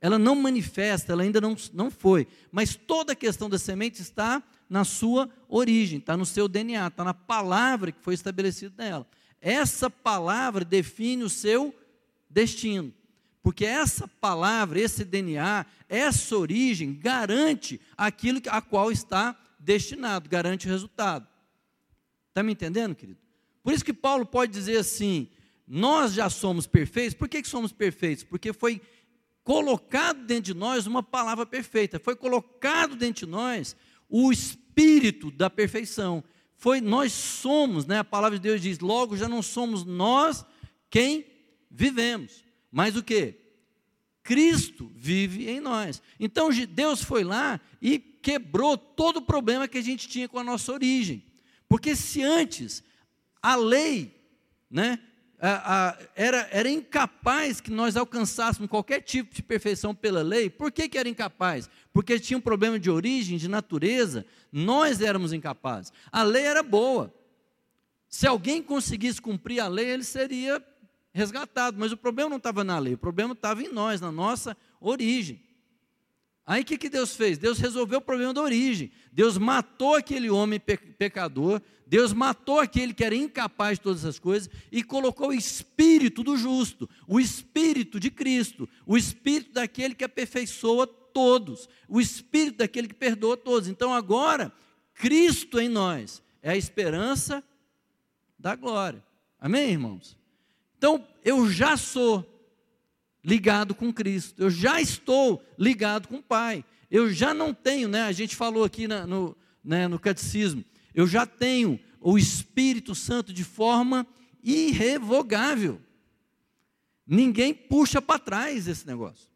Ela 0.00 0.18
não 0.18 0.34
manifesta, 0.34 1.12
ela 1.12 1.22
ainda 1.22 1.40
não, 1.40 1.56
não 1.72 1.90
foi. 1.90 2.26
Mas 2.50 2.74
toda 2.74 3.12
a 3.12 3.16
questão 3.16 3.50
da 3.50 3.58
semente 3.58 4.00
está 4.00 4.42
na 4.68 4.84
sua 4.84 5.28
origem, 5.48 5.98
está 5.98 6.16
no 6.16 6.24
seu 6.24 6.48
DNA, 6.48 6.86
está 6.86 7.04
na 7.04 7.12
palavra 7.12 7.92
que 7.92 8.00
foi 8.00 8.14
estabelecida 8.14 8.72
nela. 8.82 9.06
Essa 9.40 9.90
palavra 9.90 10.64
define 10.64 11.22
o 11.22 11.28
seu 11.28 11.74
destino. 12.28 12.94
Porque 13.42 13.64
essa 13.64 14.06
palavra, 14.06 14.78
esse 14.80 15.04
DNA, 15.04 15.66
essa 15.88 16.36
origem 16.36 16.94
garante 16.94 17.80
aquilo 17.96 18.40
a 18.48 18.60
qual 18.60 18.92
está 18.92 19.38
destinado, 19.58 20.28
garante 20.28 20.66
o 20.66 20.70
resultado. 20.70 21.26
Está 22.28 22.42
me 22.42 22.52
entendendo, 22.52 22.94
querido? 22.94 23.18
Por 23.62 23.72
isso 23.72 23.84
que 23.84 23.92
Paulo 23.92 24.24
pode 24.24 24.52
dizer 24.52 24.78
assim: 24.78 25.28
nós 25.66 26.12
já 26.12 26.28
somos 26.28 26.66
perfeitos. 26.66 27.14
Por 27.14 27.28
que, 27.28 27.42
que 27.42 27.48
somos 27.48 27.72
perfeitos? 27.72 28.24
Porque 28.24 28.52
foi 28.52 28.80
colocado 29.50 30.24
dentro 30.26 30.54
de 30.54 30.54
nós 30.54 30.86
uma 30.86 31.02
palavra 31.02 31.44
perfeita, 31.44 31.98
foi 31.98 32.14
colocado 32.14 32.94
dentro 32.94 33.26
de 33.26 33.32
nós 33.32 33.74
o 34.08 34.30
espírito 34.30 35.28
da 35.28 35.50
perfeição. 35.50 36.22
Foi 36.56 36.80
nós 36.80 37.10
somos, 37.10 37.84
né? 37.84 37.98
A 37.98 38.04
palavra 38.04 38.38
de 38.38 38.42
Deus 38.44 38.60
diz: 38.60 38.78
logo 38.78 39.16
já 39.16 39.28
não 39.28 39.42
somos 39.42 39.84
nós 39.84 40.46
quem 40.88 41.26
vivemos, 41.68 42.44
mas 42.70 42.94
o 42.94 43.02
que? 43.02 43.40
Cristo 44.22 44.88
vive 44.94 45.50
em 45.50 45.58
nós. 45.58 46.00
Então 46.20 46.50
Deus 46.68 47.02
foi 47.02 47.24
lá 47.24 47.60
e 47.82 47.98
quebrou 47.98 48.78
todo 48.78 49.16
o 49.16 49.22
problema 49.22 49.66
que 49.66 49.78
a 49.78 49.82
gente 49.82 50.06
tinha 50.08 50.28
com 50.28 50.38
a 50.38 50.44
nossa 50.44 50.72
origem. 50.72 51.24
Porque 51.68 51.96
se 51.96 52.22
antes 52.22 52.84
a 53.42 53.56
lei, 53.56 54.14
né, 54.70 55.00
a, 55.40 55.88
a, 55.88 55.98
era, 56.14 56.48
era 56.52 56.68
incapaz 56.68 57.60
que 57.60 57.70
nós 57.70 57.96
alcançássemos 57.96 58.68
qualquer 58.68 59.00
tipo 59.00 59.34
de 59.34 59.42
perfeição 59.42 59.94
pela 59.94 60.22
lei, 60.22 60.50
por 60.50 60.70
que, 60.70 60.88
que 60.88 60.98
era 60.98 61.08
incapaz? 61.08 61.68
Porque 61.92 62.20
tinha 62.20 62.36
um 62.36 62.42
problema 62.42 62.78
de 62.78 62.90
origem, 62.90 63.38
de 63.38 63.48
natureza, 63.48 64.26
nós 64.52 65.00
éramos 65.00 65.32
incapazes. 65.32 65.92
A 66.12 66.22
lei 66.22 66.44
era 66.44 66.62
boa. 66.62 67.12
Se 68.08 68.26
alguém 68.26 68.62
conseguisse 68.62 69.20
cumprir 69.20 69.60
a 69.60 69.68
lei, 69.68 69.86
ele 69.86 70.04
seria 70.04 70.62
resgatado, 71.12 71.76
mas 71.78 71.90
o 71.90 71.96
problema 71.96 72.28
não 72.28 72.36
estava 72.36 72.62
na 72.62 72.78
lei, 72.78 72.94
o 72.94 72.98
problema 72.98 73.32
estava 73.32 73.62
em 73.62 73.72
nós, 73.72 74.00
na 74.00 74.12
nossa 74.12 74.56
origem. 74.80 75.40
Aí 76.50 76.62
o 76.62 76.64
que, 76.64 76.76
que 76.76 76.88
Deus 76.88 77.14
fez? 77.14 77.38
Deus 77.38 77.60
resolveu 77.60 78.00
o 78.00 78.02
problema 78.02 78.34
da 78.34 78.42
origem. 78.42 78.90
Deus 79.12 79.38
matou 79.38 79.94
aquele 79.94 80.28
homem 80.28 80.58
pecador, 80.58 81.62
Deus 81.86 82.12
matou 82.12 82.58
aquele 82.58 82.92
que 82.92 83.04
era 83.04 83.14
incapaz 83.14 83.78
de 83.78 83.84
todas 83.84 84.00
essas 84.00 84.18
coisas 84.18 84.50
e 84.72 84.82
colocou 84.82 85.28
o 85.28 85.32
espírito 85.32 86.24
do 86.24 86.36
justo, 86.36 86.90
o 87.06 87.20
espírito 87.20 88.00
de 88.00 88.10
Cristo, 88.10 88.68
o 88.84 88.96
espírito 88.96 89.52
daquele 89.52 89.94
que 89.94 90.02
aperfeiçoa 90.02 90.88
todos, 90.88 91.68
o 91.88 92.00
espírito 92.00 92.56
daquele 92.58 92.88
que 92.88 92.94
perdoa 92.94 93.36
todos. 93.36 93.68
Então 93.68 93.94
agora, 93.94 94.52
Cristo 94.92 95.60
em 95.60 95.68
nós 95.68 96.20
é 96.42 96.50
a 96.50 96.56
esperança 96.56 97.44
da 98.36 98.56
glória. 98.56 99.04
Amém, 99.38 99.70
irmãos? 99.70 100.18
Então, 100.76 101.06
eu 101.24 101.48
já 101.48 101.76
sou 101.76 102.28
ligado 103.22 103.74
com 103.74 103.92
Cristo, 103.92 104.42
eu 104.42 104.50
já 104.50 104.80
estou 104.80 105.44
ligado 105.58 106.08
com 106.08 106.16
o 106.16 106.22
Pai, 106.22 106.64
eu 106.90 107.12
já 107.12 107.34
não 107.34 107.52
tenho, 107.52 107.88
né? 107.88 108.02
A 108.02 108.12
gente 108.12 108.34
falou 108.34 108.64
aqui 108.64 108.88
na, 108.88 109.06
no, 109.06 109.36
né, 109.62 109.86
no 109.86 109.98
catecismo, 109.98 110.64
eu 110.94 111.06
já 111.06 111.26
tenho 111.26 111.78
o 112.00 112.18
Espírito 112.18 112.94
Santo 112.94 113.32
de 113.32 113.44
forma 113.44 114.06
irrevogável. 114.42 115.80
Ninguém 117.06 117.52
puxa 117.52 118.00
para 118.00 118.18
trás 118.18 118.66
esse 118.66 118.86
negócio. 118.86 119.28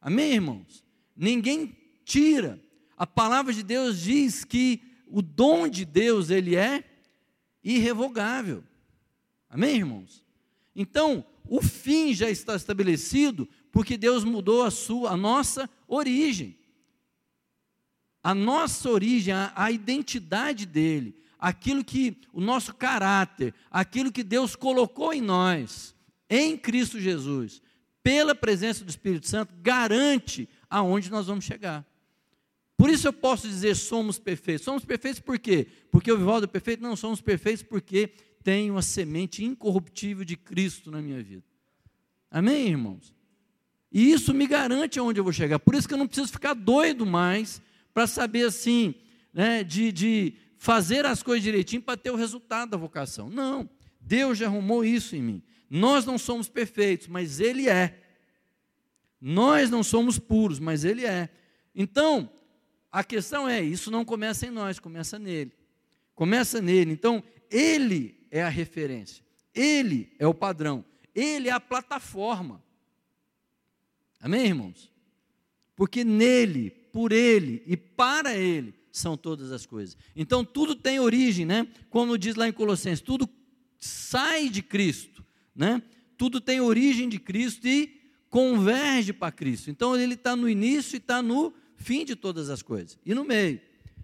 Amém, 0.00 0.34
irmãos? 0.34 0.84
Ninguém 1.14 1.76
tira. 2.04 2.60
A 2.96 3.06
palavra 3.06 3.52
de 3.52 3.62
Deus 3.62 4.00
diz 4.00 4.44
que 4.44 4.82
o 5.06 5.20
dom 5.20 5.68
de 5.68 5.84
Deus, 5.84 6.30
ele 6.30 6.56
é 6.56 6.84
irrevogável. 7.62 8.64
Amém, 9.48 9.76
irmãos? 9.76 10.24
Então, 10.74 11.24
o 11.50 11.60
fim 11.60 12.14
já 12.14 12.30
está 12.30 12.54
estabelecido, 12.54 13.48
porque 13.72 13.98
Deus 13.98 14.22
mudou 14.22 14.62
a 14.62 14.70
sua, 14.70 15.10
a 15.10 15.16
nossa 15.16 15.68
origem. 15.88 16.56
A 18.22 18.32
nossa 18.32 18.88
origem, 18.88 19.34
a, 19.34 19.52
a 19.56 19.72
identidade 19.72 20.64
dele, 20.64 21.20
aquilo 21.36 21.84
que 21.84 22.16
o 22.32 22.40
nosso 22.40 22.72
caráter, 22.72 23.52
aquilo 23.68 24.12
que 24.12 24.22
Deus 24.22 24.54
colocou 24.54 25.12
em 25.12 25.20
nós, 25.20 25.92
em 26.28 26.56
Cristo 26.56 27.00
Jesus, 27.00 27.60
pela 28.00 28.32
presença 28.32 28.84
do 28.84 28.90
Espírito 28.90 29.26
Santo, 29.26 29.52
garante 29.60 30.48
aonde 30.70 31.10
nós 31.10 31.26
vamos 31.26 31.44
chegar. 31.44 31.84
Por 32.76 32.88
isso 32.88 33.08
eu 33.08 33.12
posso 33.12 33.48
dizer 33.48 33.74
somos 33.74 34.20
perfeitos. 34.20 34.64
Somos 34.64 34.84
perfeitos 34.84 35.20
por 35.20 35.36
quê? 35.36 35.66
Porque 35.90 36.12
o 36.12 36.16
Vivaldo 36.16 36.44
é 36.44 36.46
perfeito? 36.46 36.80
Não, 36.80 36.94
somos 36.94 37.20
perfeitos 37.20 37.64
porque 37.64 38.12
tenho 38.42 38.76
a 38.76 38.82
semente 38.82 39.44
incorruptível 39.44 40.24
de 40.24 40.36
Cristo 40.36 40.90
na 40.90 41.00
minha 41.02 41.22
vida. 41.22 41.44
Amém, 42.30 42.68
irmãos? 42.68 43.14
E 43.92 44.12
isso 44.12 44.32
me 44.32 44.46
garante 44.46 44.98
aonde 44.98 45.18
eu 45.18 45.24
vou 45.24 45.32
chegar. 45.32 45.58
Por 45.58 45.74
isso 45.74 45.88
que 45.88 45.94
eu 45.94 45.98
não 45.98 46.06
preciso 46.06 46.32
ficar 46.32 46.54
doido 46.54 47.04
mais 47.04 47.60
para 47.92 48.06
saber 48.06 48.46
assim, 48.46 48.94
né, 49.32 49.64
de, 49.64 49.90
de 49.90 50.34
fazer 50.56 51.04
as 51.04 51.22
coisas 51.22 51.42
direitinho 51.42 51.82
para 51.82 51.96
ter 51.96 52.10
o 52.10 52.16
resultado 52.16 52.70
da 52.70 52.76
vocação. 52.76 53.28
Não, 53.28 53.68
Deus 54.00 54.38
já 54.38 54.46
arrumou 54.46 54.84
isso 54.84 55.16
em 55.16 55.22
mim. 55.22 55.42
Nós 55.68 56.04
não 56.04 56.18
somos 56.18 56.48
perfeitos, 56.48 57.08
mas 57.08 57.40
Ele 57.40 57.68
é. 57.68 58.00
Nós 59.20 59.70
não 59.70 59.82
somos 59.82 60.18
puros, 60.18 60.58
mas 60.58 60.84
Ele 60.84 61.04
é. 61.04 61.28
Então, 61.74 62.30
a 62.90 63.04
questão 63.04 63.48
é: 63.48 63.60
isso 63.60 63.90
não 63.90 64.04
começa 64.04 64.46
em 64.46 64.50
nós, 64.50 64.78
começa 64.78 65.18
nele. 65.18 65.52
Começa 66.14 66.60
nele. 66.60 66.92
Então, 66.92 67.22
Ele 67.50 68.19
é 68.30 68.42
a 68.42 68.48
referência, 68.48 69.24
Ele 69.54 70.12
é 70.18 70.26
o 70.26 70.34
padrão, 70.34 70.84
Ele 71.14 71.48
é 71.48 71.52
a 71.52 71.60
plataforma. 71.60 72.62
Amém, 74.20 74.46
irmãos? 74.46 74.92
Porque 75.74 76.04
nele, 76.04 76.70
por 76.70 77.12
Ele 77.12 77.62
e 77.66 77.76
para 77.76 78.36
Ele 78.36 78.74
são 78.92 79.16
todas 79.16 79.50
as 79.52 79.64
coisas. 79.64 79.96
Então 80.14 80.44
tudo 80.44 80.74
tem 80.74 81.00
origem, 81.00 81.46
né? 81.46 81.66
Como 81.88 82.18
diz 82.18 82.34
lá 82.34 82.48
em 82.48 82.52
Colossenses, 82.52 83.00
tudo 83.00 83.28
sai 83.78 84.48
de 84.48 84.62
Cristo, 84.62 85.24
né? 85.54 85.82
Tudo 86.16 86.40
tem 86.40 86.60
origem 86.60 87.08
de 87.08 87.18
Cristo 87.18 87.66
e 87.66 87.98
converge 88.28 89.12
para 89.12 89.32
Cristo. 89.32 89.70
Então 89.70 89.96
ele 89.96 90.14
está 90.14 90.36
no 90.36 90.48
início 90.48 90.96
e 90.96 90.98
está 90.98 91.22
no 91.22 91.54
fim 91.76 92.04
de 92.04 92.14
todas 92.14 92.50
as 92.50 92.62
coisas 92.62 92.98
e 93.04 93.14
no 93.14 93.24
meio. 93.24 93.60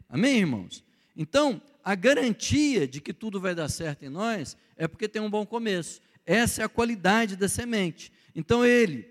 Amém, 0.08 0.38
irmãos? 0.38 0.84
Então, 1.16 1.60
a 1.86 1.94
garantia 1.94 2.84
de 2.84 3.00
que 3.00 3.14
tudo 3.14 3.40
vai 3.40 3.54
dar 3.54 3.68
certo 3.68 4.04
em 4.04 4.08
nós 4.08 4.56
é 4.76 4.88
porque 4.88 5.08
tem 5.08 5.22
um 5.22 5.30
bom 5.30 5.46
começo. 5.46 6.00
Essa 6.26 6.62
é 6.62 6.64
a 6.64 6.68
qualidade 6.68 7.36
da 7.36 7.48
semente. 7.48 8.10
Então, 8.34 8.66
ele 8.66 9.08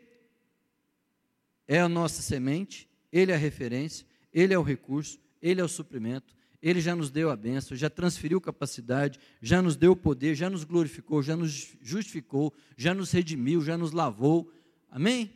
é 1.69 1.79
a 1.79 1.87
nossa 1.87 2.21
semente, 2.21 2.89
ele 3.13 3.31
é 3.31 3.35
a 3.35 3.37
referência, 3.37 4.05
ele 4.33 4.53
é 4.53 4.59
o 4.59 4.61
recurso, 4.61 5.17
ele 5.41 5.61
é 5.61 5.63
o 5.63 5.69
suprimento, 5.69 6.35
ele 6.61 6.81
já 6.81 6.93
nos 6.93 7.09
deu 7.09 7.29
a 7.29 7.35
benção, 7.37 7.77
já 7.77 7.89
transferiu 7.89 8.41
capacidade, 8.41 9.21
já 9.41 9.61
nos 9.61 9.77
deu 9.77 9.95
poder, 9.95 10.35
já 10.35 10.49
nos 10.49 10.65
glorificou, 10.65 11.23
já 11.23 11.37
nos 11.37 11.77
justificou, 11.81 12.53
já 12.75 12.93
nos 12.93 13.09
redimiu, 13.09 13.61
já 13.61 13.77
nos 13.77 13.93
lavou. 13.93 14.51
Amém? 14.89 15.33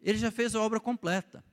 Ele 0.00 0.16
já 0.16 0.30
fez 0.30 0.54
a 0.54 0.62
obra 0.62 0.80
completa. 0.80 1.44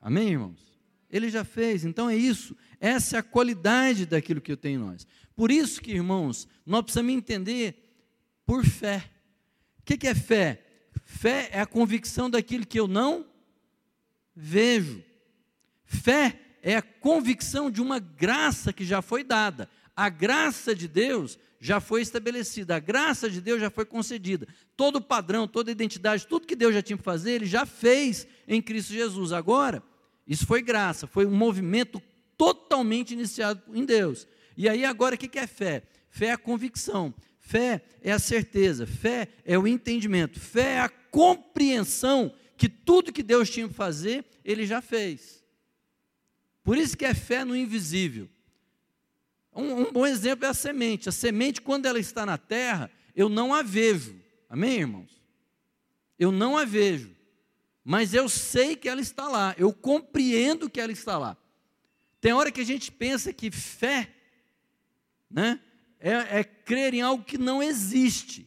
Amém, 0.00 0.30
irmãos? 0.30 0.68
Ele 1.10 1.30
já 1.30 1.44
fez, 1.44 1.84
então 1.84 2.10
é 2.10 2.16
isso. 2.16 2.54
Essa 2.80 3.16
é 3.16 3.18
a 3.18 3.22
qualidade 3.22 4.06
daquilo 4.06 4.40
que 4.40 4.52
eu 4.52 4.56
tenho 4.56 4.80
em 4.80 4.84
nós. 4.84 5.06
Por 5.34 5.50
isso 5.50 5.80
que, 5.80 5.92
irmãos, 5.92 6.46
nós 6.64 6.82
precisamos 6.82 7.12
entender 7.12 7.76
por 8.46 8.64
fé. 8.64 9.10
O 9.80 9.82
que 9.82 10.06
é 10.06 10.14
fé? 10.14 10.64
Fé 11.04 11.48
é 11.52 11.60
a 11.60 11.66
convicção 11.66 12.28
daquilo 12.28 12.66
que 12.66 12.78
eu 12.78 12.86
não 12.86 13.26
vejo. 14.34 15.02
Fé 15.84 16.38
é 16.62 16.76
a 16.76 16.82
convicção 16.82 17.70
de 17.70 17.80
uma 17.80 17.98
graça 17.98 18.72
que 18.72 18.84
já 18.84 19.00
foi 19.00 19.24
dada. 19.24 19.68
A 19.96 20.08
graça 20.08 20.74
de 20.74 20.86
Deus 20.86 21.38
já 21.60 21.80
foi 21.80 22.02
estabelecida, 22.02 22.76
a 22.76 22.78
graça 22.78 23.28
de 23.28 23.40
Deus 23.40 23.60
já 23.60 23.70
foi 23.70 23.84
concedida. 23.84 24.46
Todo 24.76 24.96
o 24.96 25.00
padrão, 25.00 25.48
toda 25.48 25.70
a 25.70 25.72
identidade, 25.72 26.26
tudo 26.26 26.46
que 26.46 26.54
Deus 26.54 26.74
já 26.74 26.82
tinha 26.82 26.96
que 26.96 27.02
fazer, 27.02 27.32
Ele 27.32 27.46
já 27.46 27.66
fez 27.66 28.26
em 28.46 28.62
Cristo 28.62 28.92
Jesus. 28.92 29.32
Agora, 29.32 29.82
isso 30.26 30.46
foi 30.46 30.62
graça, 30.62 31.06
foi 31.06 31.26
um 31.26 31.34
movimento 31.34 32.00
totalmente 32.38 33.12
iniciado 33.12 33.60
em 33.74 33.84
Deus. 33.84 34.26
E 34.56 34.68
aí, 34.68 34.84
agora, 34.84 35.16
o 35.16 35.18
que 35.18 35.38
é 35.38 35.46
fé? 35.46 35.82
Fé 36.08 36.26
é 36.26 36.32
a 36.32 36.38
convicção, 36.38 37.12
fé 37.38 37.82
é 38.00 38.12
a 38.12 38.18
certeza, 38.18 38.86
fé 38.86 39.28
é 39.44 39.58
o 39.58 39.66
entendimento, 39.66 40.40
fé 40.40 40.74
é 40.74 40.80
a 40.80 40.88
compreensão 40.88 42.32
que 42.56 42.68
tudo 42.68 43.12
que 43.12 43.22
Deus 43.22 43.50
tinha 43.50 43.68
que 43.68 43.74
fazer, 43.74 44.24
Ele 44.44 44.64
já 44.64 44.80
fez. 44.80 45.44
Por 46.64 46.76
isso 46.76 46.96
que 46.96 47.04
é 47.04 47.14
fé 47.14 47.44
no 47.44 47.56
invisível. 47.56 48.28
Um, 49.54 49.80
um, 49.80 49.92
bom 49.92 50.06
exemplo 50.06 50.44
é 50.44 50.48
a 50.48 50.54
semente. 50.54 51.08
A 51.08 51.12
semente, 51.12 51.60
quando 51.60 51.86
ela 51.86 51.98
está 51.98 52.24
na 52.24 52.38
terra, 52.38 52.90
eu 53.14 53.28
não 53.28 53.52
a 53.52 53.62
vejo. 53.62 54.20
Amém, 54.48 54.80
irmãos? 54.80 55.22
Eu 56.18 56.30
não 56.30 56.56
a 56.56 56.64
vejo. 56.64 57.16
Mas 57.84 58.12
eu 58.12 58.28
sei 58.28 58.76
que 58.76 58.88
ela 58.88 59.00
está 59.00 59.28
lá. 59.28 59.54
Eu 59.56 59.72
compreendo 59.72 60.68
que 60.68 60.80
ela 60.80 60.92
está 60.92 61.16
lá. 61.16 61.36
Tem 62.20 62.32
hora 62.32 62.50
que 62.50 62.60
a 62.60 62.64
gente 62.64 62.90
pensa 62.90 63.32
que 63.32 63.50
fé 63.50 64.08
né, 65.30 65.60
é, 66.00 66.40
é 66.40 66.44
crer 66.44 66.94
em 66.94 67.02
algo 67.02 67.24
que 67.24 67.38
não 67.38 67.62
existe. 67.62 68.46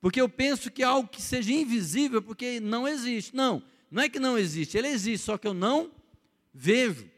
Porque 0.00 0.20
eu 0.20 0.28
penso 0.28 0.70
que 0.70 0.82
algo 0.82 1.08
que 1.08 1.22
seja 1.22 1.52
invisível, 1.52 2.22
porque 2.22 2.60
não 2.60 2.86
existe. 2.86 3.34
Não, 3.34 3.62
não 3.90 4.02
é 4.02 4.08
que 4.08 4.18
não 4.18 4.36
existe, 4.38 4.76
ele 4.76 4.88
existe, 4.88 5.24
só 5.24 5.38
que 5.38 5.46
eu 5.46 5.54
não 5.54 5.90
vejo 6.52 7.08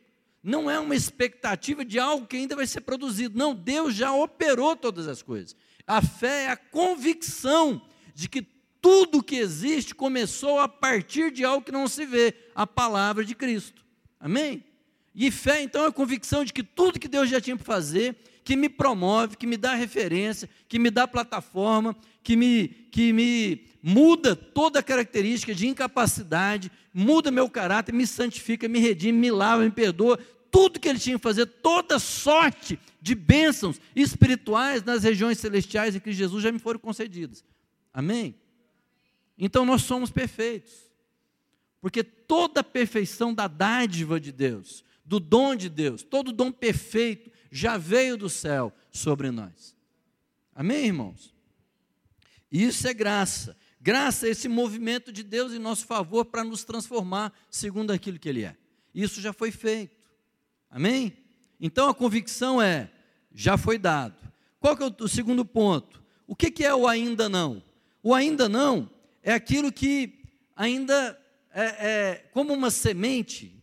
não 0.42 0.70
é 0.70 0.78
uma 0.78 0.94
expectativa 0.94 1.84
de 1.84 1.98
algo 1.98 2.26
que 2.26 2.36
ainda 2.36 2.56
vai 2.56 2.66
ser 2.66 2.80
produzido. 2.80 3.38
Não, 3.38 3.54
Deus 3.54 3.94
já 3.94 4.12
operou 4.12 4.76
todas 4.76 5.06
as 5.08 5.22
coisas. 5.22 5.54
A 5.86 6.00
fé 6.00 6.44
é 6.44 6.48
a 6.50 6.56
convicção 6.56 7.82
de 8.14 8.28
que 8.28 8.42
tudo 8.80 9.22
que 9.22 9.36
existe 9.36 9.94
começou 9.94 10.58
a 10.58 10.68
partir 10.68 11.30
de 11.32 11.44
algo 11.44 11.64
que 11.64 11.72
não 11.72 11.88
se 11.88 12.06
vê, 12.06 12.34
a 12.54 12.66
palavra 12.66 13.24
de 13.24 13.34
Cristo. 13.34 13.84
Amém? 14.20 14.64
E 15.14 15.30
fé, 15.30 15.62
então, 15.62 15.84
é 15.84 15.88
a 15.88 15.92
convicção 15.92 16.44
de 16.44 16.52
que 16.52 16.62
tudo 16.62 17.00
que 17.00 17.08
Deus 17.08 17.28
já 17.28 17.40
tinha 17.40 17.56
para 17.56 17.64
fazer, 17.64 18.16
que 18.44 18.56
me 18.56 18.68
promove, 18.68 19.36
que 19.36 19.46
me 19.46 19.56
dá 19.56 19.74
referência, 19.74 20.48
que 20.68 20.78
me 20.78 20.90
dá 20.90 21.06
plataforma, 21.06 21.96
que 22.22 22.36
me, 22.36 22.68
que 22.68 23.12
me 23.12 23.66
muda 23.82 24.36
toda 24.36 24.80
a 24.80 24.82
característica 24.82 25.54
de 25.54 25.66
incapacidade, 25.66 26.70
muda 26.92 27.30
meu 27.30 27.48
caráter, 27.48 27.92
me 27.92 28.06
santifica, 28.06 28.68
me 28.68 28.78
redime, 28.78 29.18
me 29.18 29.30
lava, 29.30 29.64
me 29.64 29.70
perdoa. 29.70 30.18
Tudo 30.50 30.80
que 30.80 30.88
ele 30.88 30.98
tinha 30.98 31.16
que 31.16 31.22
fazer, 31.22 31.46
toda 31.46 31.98
sorte 31.98 32.78
de 33.00 33.14
bênçãos 33.14 33.80
espirituais 33.94 34.82
nas 34.82 35.02
regiões 35.02 35.38
celestiais 35.38 35.94
em 35.94 36.00
que 36.00 36.12
Jesus 36.12 36.42
já 36.42 36.50
me 36.50 36.58
foram 36.58 36.80
concedidas. 36.80 37.44
Amém? 37.92 38.34
Então 39.38 39.64
nós 39.64 39.82
somos 39.82 40.10
perfeitos. 40.10 40.72
Porque 41.80 42.02
toda 42.02 42.60
a 42.60 42.64
perfeição 42.64 43.32
da 43.32 43.46
dádiva 43.46 44.18
de 44.18 44.32
Deus, 44.32 44.84
do 45.08 45.18
dom 45.18 45.56
de 45.56 45.70
Deus, 45.70 46.02
todo 46.02 46.30
dom 46.30 46.52
perfeito 46.52 47.30
já 47.50 47.78
veio 47.78 48.14
do 48.14 48.28
céu 48.28 48.70
sobre 48.90 49.30
nós. 49.30 49.74
Amém, 50.54 50.84
irmãos? 50.84 51.34
Isso 52.52 52.86
é 52.86 52.92
graça. 52.92 53.56
Graça 53.80 54.26
é 54.26 54.30
esse 54.30 54.48
movimento 54.48 55.10
de 55.10 55.22
Deus 55.22 55.54
em 55.54 55.58
nosso 55.58 55.86
favor 55.86 56.26
para 56.26 56.44
nos 56.44 56.62
transformar 56.62 57.32
segundo 57.50 57.90
aquilo 57.90 58.18
que 58.18 58.28
Ele 58.28 58.44
é. 58.44 58.54
Isso 58.94 59.18
já 59.22 59.32
foi 59.32 59.50
feito. 59.50 59.96
Amém? 60.70 61.16
Então 61.58 61.88
a 61.88 61.94
convicção 61.94 62.60
é: 62.60 62.92
já 63.32 63.56
foi 63.56 63.78
dado. 63.78 64.30
Qual 64.60 64.76
que 64.76 64.82
é 64.82 64.94
o 65.00 65.08
segundo 65.08 65.42
ponto? 65.42 66.02
O 66.26 66.36
que, 66.36 66.50
que 66.50 66.64
é 66.64 66.74
o 66.74 66.86
ainda 66.86 67.30
não? 67.30 67.62
O 68.02 68.12
ainda 68.12 68.46
não 68.46 68.90
é 69.22 69.32
aquilo 69.32 69.72
que 69.72 70.22
ainda 70.54 71.18
é, 71.50 71.64
é 71.64 72.14
como 72.30 72.52
uma 72.52 72.70
semente. 72.70 73.57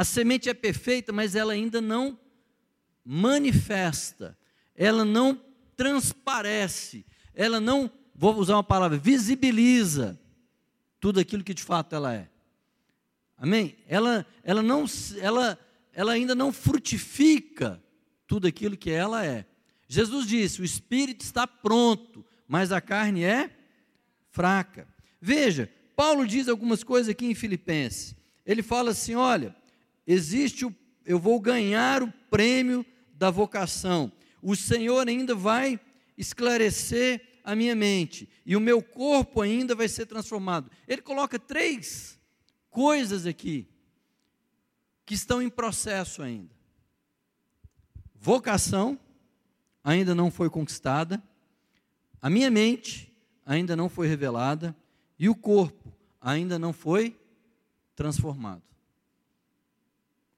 A 0.00 0.04
semente 0.04 0.48
é 0.48 0.54
perfeita, 0.54 1.12
mas 1.12 1.34
ela 1.34 1.52
ainda 1.52 1.78
não 1.78 2.18
manifesta, 3.04 4.34
ela 4.74 5.04
não 5.04 5.38
transparece, 5.76 7.04
ela 7.34 7.60
não 7.60 7.90
vou 8.14 8.34
usar 8.36 8.54
uma 8.54 8.64
palavra, 8.64 8.96
visibiliza 8.96 10.18
tudo 10.98 11.20
aquilo 11.20 11.44
que 11.44 11.52
de 11.52 11.62
fato 11.62 11.94
ela 11.94 12.14
é. 12.14 12.30
Amém? 13.36 13.76
Ela, 13.86 14.26
ela, 14.42 14.62
não, 14.62 14.86
ela, 15.20 15.58
ela 15.92 16.12
ainda 16.12 16.34
não 16.34 16.50
frutifica 16.50 17.78
tudo 18.26 18.46
aquilo 18.46 18.78
que 18.78 18.90
ela 18.90 19.22
é. 19.22 19.44
Jesus 19.86 20.26
disse: 20.26 20.62
o 20.62 20.64
espírito 20.64 21.20
está 21.20 21.46
pronto, 21.46 22.24
mas 22.48 22.72
a 22.72 22.80
carne 22.80 23.22
é 23.22 23.54
fraca. 24.30 24.88
Veja, 25.20 25.70
Paulo 25.94 26.26
diz 26.26 26.48
algumas 26.48 26.82
coisas 26.82 27.10
aqui 27.10 27.26
em 27.26 27.34
Filipenses. 27.34 28.16
Ele 28.46 28.62
fala 28.62 28.92
assim: 28.92 29.14
olha, 29.14 29.59
existe 30.06 30.64
o, 30.64 30.74
eu 31.04 31.18
vou 31.18 31.40
ganhar 31.40 32.02
o 32.02 32.12
prêmio 32.30 32.84
da 33.14 33.30
vocação. 33.30 34.10
O 34.42 34.56
Senhor 34.56 35.06
ainda 35.08 35.34
vai 35.34 35.78
esclarecer 36.16 37.40
a 37.44 37.54
minha 37.54 37.74
mente 37.74 38.28
e 38.44 38.56
o 38.56 38.60
meu 38.60 38.82
corpo 38.82 39.40
ainda 39.40 39.74
vai 39.74 39.88
ser 39.88 40.06
transformado. 40.06 40.70
Ele 40.86 41.02
coloca 41.02 41.38
três 41.38 42.18
coisas 42.70 43.26
aqui 43.26 43.68
que 45.04 45.14
estão 45.14 45.42
em 45.42 45.48
processo 45.48 46.22
ainda. 46.22 46.54
Vocação 48.14 48.98
ainda 49.82 50.14
não 50.14 50.30
foi 50.30 50.50
conquistada, 50.50 51.22
a 52.20 52.28
minha 52.28 52.50
mente 52.50 53.12
ainda 53.44 53.74
não 53.74 53.88
foi 53.88 54.06
revelada 54.06 54.76
e 55.18 55.28
o 55.28 55.34
corpo 55.34 55.92
ainda 56.20 56.58
não 56.58 56.72
foi 56.72 57.18
transformado. 57.96 58.62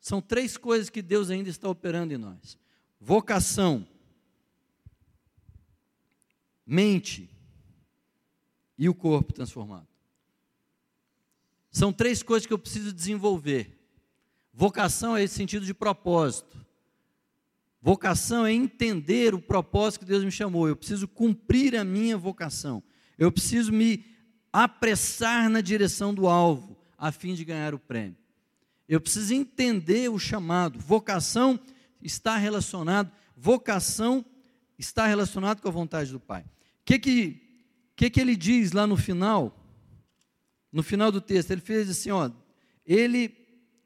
São 0.03 0.21
três 0.21 0.57
coisas 0.57 0.91
que 0.91 1.01
Deus 1.01 1.31
ainda 1.31 1.49
está 1.49 1.69
operando 1.69 2.13
em 2.13 2.19
nós: 2.19 2.59
vocação, 3.01 3.87
mente 6.67 7.31
e 8.77 8.89
o 8.89 8.95
corpo 8.95 9.33
transformado. 9.33 9.87
São 11.71 11.93
três 11.93 12.21
coisas 12.21 12.45
que 12.45 12.53
eu 12.53 12.59
preciso 12.59 12.93
desenvolver. 12.93 13.79
Vocação 14.53 15.17
é 15.17 15.23
esse 15.23 15.37
sentido 15.37 15.65
de 15.65 15.73
propósito. 15.73 16.61
Vocação 17.81 18.45
é 18.45 18.53
entender 18.53 19.35
o 19.35 19.41
propósito 19.41 20.01
que 20.01 20.07
Deus 20.07 20.25
me 20.25 20.33
chamou. 20.33 20.69
Eu 20.69 20.77
preciso 20.77 21.07
cumprir 21.07 21.77
a 21.77 21.85
minha 21.85 22.19
vocação. 22.19 22.83
Eu 23.17 23.31
preciso 23.31 23.73
me 23.73 24.05
apressar 24.53 25.49
na 25.49 25.61
direção 25.61 26.13
do 26.13 26.27
alvo, 26.27 26.77
a 26.99 27.13
fim 27.13 27.35
de 27.35 27.45
ganhar 27.45 27.73
o 27.73 27.79
prêmio. 27.79 28.22
Eu 28.89 29.01
preciso 29.01 29.35
entender 29.35 30.11
o 30.11 30.19
chamado. 30.19 30.79
Vocação 30.79 31.59
está 32.01 32.37
relacionado, 32.37 33.11
vocação 33.37 34.25
está 34.79 35.07
relacionado 35.07 35.61
com 35.61 35.69
a 35.69 35.73
vontade 35.73 36.11
do 36.11 36.21
Pai. 36.21 36.43
O 36.43 36.85
que, 36.85 36.99
que, 36.99 37.43
que, 37.95 38.11
que 38.11 38.21
ele 38.21 38.37
diz 38.37 38.73
lá 38.73 38.87
no 38.87 38.97
final? 38.97 39.59
No 40.73 40.83
final 40.83 41.13
do 41.13 41.21
texto, 41.21 41.51
ele 41.51 41.61
fez 41.61 41.89
assim: 41.89 42.11
ó, 42.11 42.31
ele 42.85 43.37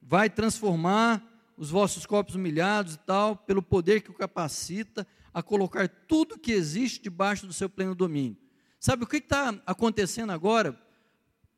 vai 0.00 0.30
transformar 0.30 1.22
os 1.56 1.70
vossos 1.70 2.06
corpos 2.06 2.34
humilhados 2.34 2.94
e 2.94 2.98
tal, 2.98 3.36
pelo 3.36 3.62
poder 3.62 4.02
que 4.02 4.10
o 4.10 4.14
capacita, 4.14 5.06
a 5.32 5.42
colocar 5.42 5.88
tudo 5.88 6.38
que 6.38 6.52
existe 6.52 7.02
debaixo 7.02 7.46
do 7.46 7.52
seu 7.52 7.68
pleno 7.68 7.94
domínio. 7.94 8.36
Sabe 8.78 9.04
o 9.04 9.06
que 9.06 9.16
está 9.16 9.60
acontecendo 9.66 10.30
agora? 10.30 10.78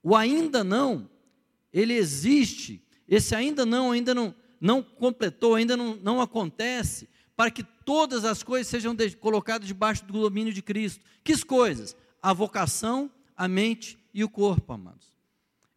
O 0.03 0.17
ainda 0.17 0.65
não, 0.65 1.11
ele 1.73 1.95
existe. 1.95 2.85
Esse 3.09 3.35
ainda 3.35 3.65
não, 3.65 3.91
ainda 3.91 4.15
não, 4.15 4.35
não 4.61 4.83
completou, 4.83 5.55
ainda 5.55 5.77
não, 5.77 5.97
não 5.97 6.21
acontece, 6.21 7.09
para 7.37 7.51
que 7.51 7.63
todas 7.63 8.25
as 8.25 8.43
coisas 8.43 8.67
sejam 8.67 8.95
de, 8.95 9.17
colocadas 9.17 9.67
debaixo 9.67 10.05
do 10.05 10.21
domínio 10.21 10.53
de 10.53 10.61
Cristo. 10.61 11.05
Que 11.25 11.37
coisas? 11.45 11.97
A 12.21 12.33
vocação, 12.33 13.11
a 13.37 13.49
mente 13.49 13.99
e 14.13 14.23
o 14.25 14.29
corpo, 14.29 14.73
amados. 14.73 15.17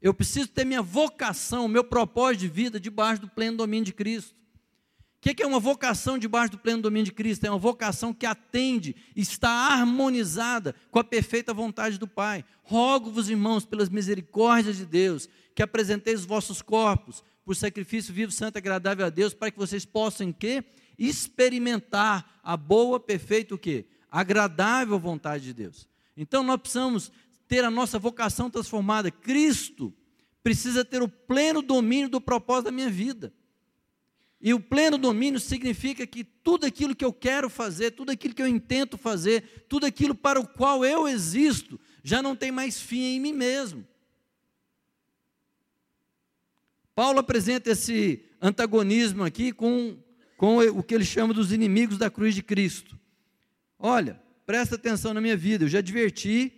Eu 0.01 0.13
preciso 0.13 0.47
ter 0.47 0.65
minha 0.65 0.81
vocação, 0.81 1.67
meu 1.67 1.83
propósito 1.83 2.41
de 2.41 2.47
vida 2.47 2.79
debaixo 2.79 3.21
do 3.21 3.29
pleno 3.29 3.57
domínio 3.57 3.85
de 3.85 3.93
Cristo. 3.93 4.35
O 5.17 5.21
que 5.21 5.43
é 5.43 5.45
uma 5.45 5.59
vocação 5.59 6.17
debaixo 6.17 6.53
do 6.53 6.57
pleno 6.57 6.81
domínio 6.81 7.05
de 7.05 7.11
Cristo? 7.11 7.45
É 7.45 7.49
uma 7.51 7.59
vocação 7.59 8.11
que 8.11 8.25
atende, 8.25 8.95
está 9.15 9.51
harmonizada 9.71 10.73
com 10.89 10.97
a 10.97 11.03
perfeita 11.03 11.53
vontade 11.53 11.99
do 11.99 12.07
Pai. 12.07 12.43
Rogo-vos, 12.63 13.29
irmãos, 13.29 13.63
pelas 13.63 13.87
misericórdias 13.87 14.77
de 14.77 14.85
Deus, 14.87 15.29
que 15.55 15.63
apresenteis 15.63 16.21
os 16.21 16.25
vossos 16.25 16.61
corpos 16.61 17.23
por 17.43 17.55
sacrifício 17.55 18.13
vivo, 18.13 18.31
santo 18.31 18.57
agradável 18.57 19.05
a 19.05 19.09
Deus, 19.09 19.33
para 19.33 19.51
que 19.51 19.57
vocês 19.57 19.85
possam 19.85 20.31
que 20.31 20.63
experimentar 20.97 22.39
a 22.43 22.55
boa, 22.55 22.99
perfeita 22.99 23.55
o 23.55 23.57
quê? 23.57 23.85
Agradável 24.09 24.99
vontade 24.99 25.45
de 25.45 25.53
Deus. 25.53 25.87
Então 26.15 26.43
nós 26.43 26.59
precisamos 26.59 27.11
ter 27.47 27.63
a 27.63 27.71
nossa 27.71 27.97
vocação 27.97 28.49
transformada. 28.49 29.09
Cristo 29.09 29.93
precisa 30.43 30.85
ter 30.85 31.01
o 31.01 31.07
pleno 31.07 31.61
domínio 31.61 32.09
do 32.09 32.21
propósito 32.21 32.65
da 32.65 32.71
minha 32.71 32.89
vida. 32.89 33.33
E 34.39 34.53
o 34.53 34.59
pleno 34.59 34.97
domínio 34.97 35.39
significa 35.39 36.05
que 36.07 36.23
tudo 36.23 36.65
aquilo 36.65 36.95
que 36.95 37.05
eu 37.05 37.13
quero 37.13 37.47
fazer, 37.49 37.91
tudo 37.91 38.11
aquilo 38.11 38.33
que 38.33 38.41
eu 38.41 38.47
intento 38.47 38.97
fazer, 38.97 39.65
tudo 39.69 39.85
aquilo 39.85 40.15
para 40.15 40.39
o 40.39 40.47
qual 40.47 40.83
eu 40.83 41.07
existo, 41.07 41.79
já 42.03 42.23
não 42.23 42.35
tem 42.35 42.51
mais 42.51 42.81
fim 42.81 43.03
em 43.03 43.19
mim 43.19 43.33
mesmo. 43.33 43.85
Paulo 47.01 47.17
apresenta 47.17 47.71
esse 47.71 48.23
antagonismo 48.39 49.23
aqui 49.23 49.51
com, 49.51 49.97
com 50.37 50.59
o 50.59 50.83
que 50.83 50.93
ele 50.93 51.03
chama 51.03 51.33
dos 51.33 51.51
inimigos 51.51 51.97
da 51.97 52.11
cruz 52.11 52.35
de 52.35 52.43
Cristo. 52.43 52.95
Olha, 53.79 54.21
presta 54.45 54.75
atenção 54.75 55.11
na 55.11 55.19
minha 55.19 55.35
vida, 55.35 55.63
eu 55.63 55.67
já 55.67 55.79
adverti, 55.79 56.53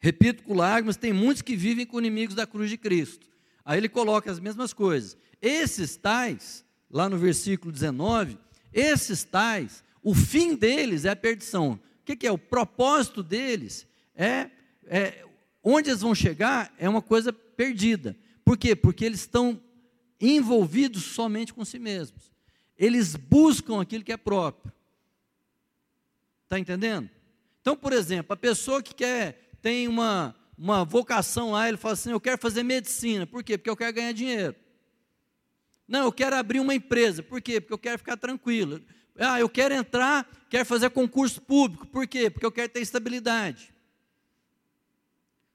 repito 0.00 0.42
com 0.42 0.52
lágrimas, 0.52 0.98
tem 0.98 1.14
muitos 1.14 1.40
que 1.40 1.56
vivem 1.56 1.86
com 1.86 1.98
inimigos 1.98 2.34
da 2.34 2.46
cruz 2.46 2.68
de 2.68 2.76
Cristo. 2.76 3.26
Aí 3.64 3.78
ele 3.78 3.88
coloca 3.88 4.30
as 4.30 4.38
mesmas 4.38 4.74
coisas. 4.74 5.16
Esses 5.40 5.96
tais, 5.96 6.62
lá 6.90 7.08
no 7.08 7.16
versículo 7.16 7.72
19, 7.72 8.36
esses 8.70 9.24
tais, 9.24 9.82
o 10.02 10.14
fim 10.14 10.54
deles 10.54 11.06
é 11.06 11.08
a 11.08 11.16
perdição. 11.16 11.80
O 12.02 12.04
que, 12.04 12.14
que 12.14 12.26
é? 12.26 12.30
O 12.30 12.36
propósito 12.36 13.22
deles 13.22 13.86
é, 14.14 14.50
é, 14.84 15.24
onde 15.64 15.88
eles 15.88 16.02
vão 16.02 16.14
chegar 16.14 16.70
é 16.76 16.86
uma 16.86 17.00
coisa 17.00 17.32
perdida. 17.32 18.14
Por 18.50 18.58
quê? 18.58 18.74
Porque 18.74 19.04
eles 19.04 19.20
estão 19.20 19.62
envolvidos 20.20 21.04
somente 21.04 21.54
com 21.54 21.64
si 21.64 21.78
mesmos. 21.78 22.32
Eles 22.76 23.14
buscam 23.14 23.80
aquilo 23.80 24.02
que 24.02 24.10
é 24.10 24.16
próprio. 24.16 24.72
Está 26.42 26.58
entendendo? 26.58 27.08
Então, 27.60 27.76
por 27.76 27.92
exemplo, 27.92 28.32
a 28.32 28.36
pessoa 28.36 28.82
que 28.82 28.92
quer, 28.92 29.52
tem 29.62 29.86
uma, 29.86 30.34
uma 30.58 30.84
vocação 30.84 31.52
lá, 31.52 31.68
ele 31.68 31.76
fala 31.76 31.94
assim: 31.94 32.10
Eu 32.10 32.20
quero 32.20 32.38
fazer 32.38 32.64
medicina. 32.64 33.24
Por 33.24 33.44
quê? 33.44 33.56
Porque 33.56 33.70
eu 33.70 33.76
quero 33.76 33.92
ganhar 33.92 34.10
dinheiro. 34.10 34.56
Não, 35.86 36.06
eu 36.06 36.12
quero 36.12 36.34
abrir 36.34 36.58
uma 36.58 36.74
empresa. 36.74 37.22
Por 37.22 37.40
quê? 37.40 37.60
Porque 37.60 37.74
eu 37.74 37.78
quero 37.78 37.98
ficar 37.98 38.16
tranquilo. 38.16 38.82
Ah, 39.16 39.38
eu 39.38 39.48
quero 39.48 39.74
entrar, 39.74 40.28
quero 40.50 40.66
fazer 40.66 40.90
concurso 40.90 41.40
público. 41.40 41.86
Por 41.86 42.04
quê? 42.04 42.28
Porque 42.28 42.46
eu 42.46 42.50
quero 42.50 42.68
ter 42.68 42.80
estabilidade. 42.80 43.72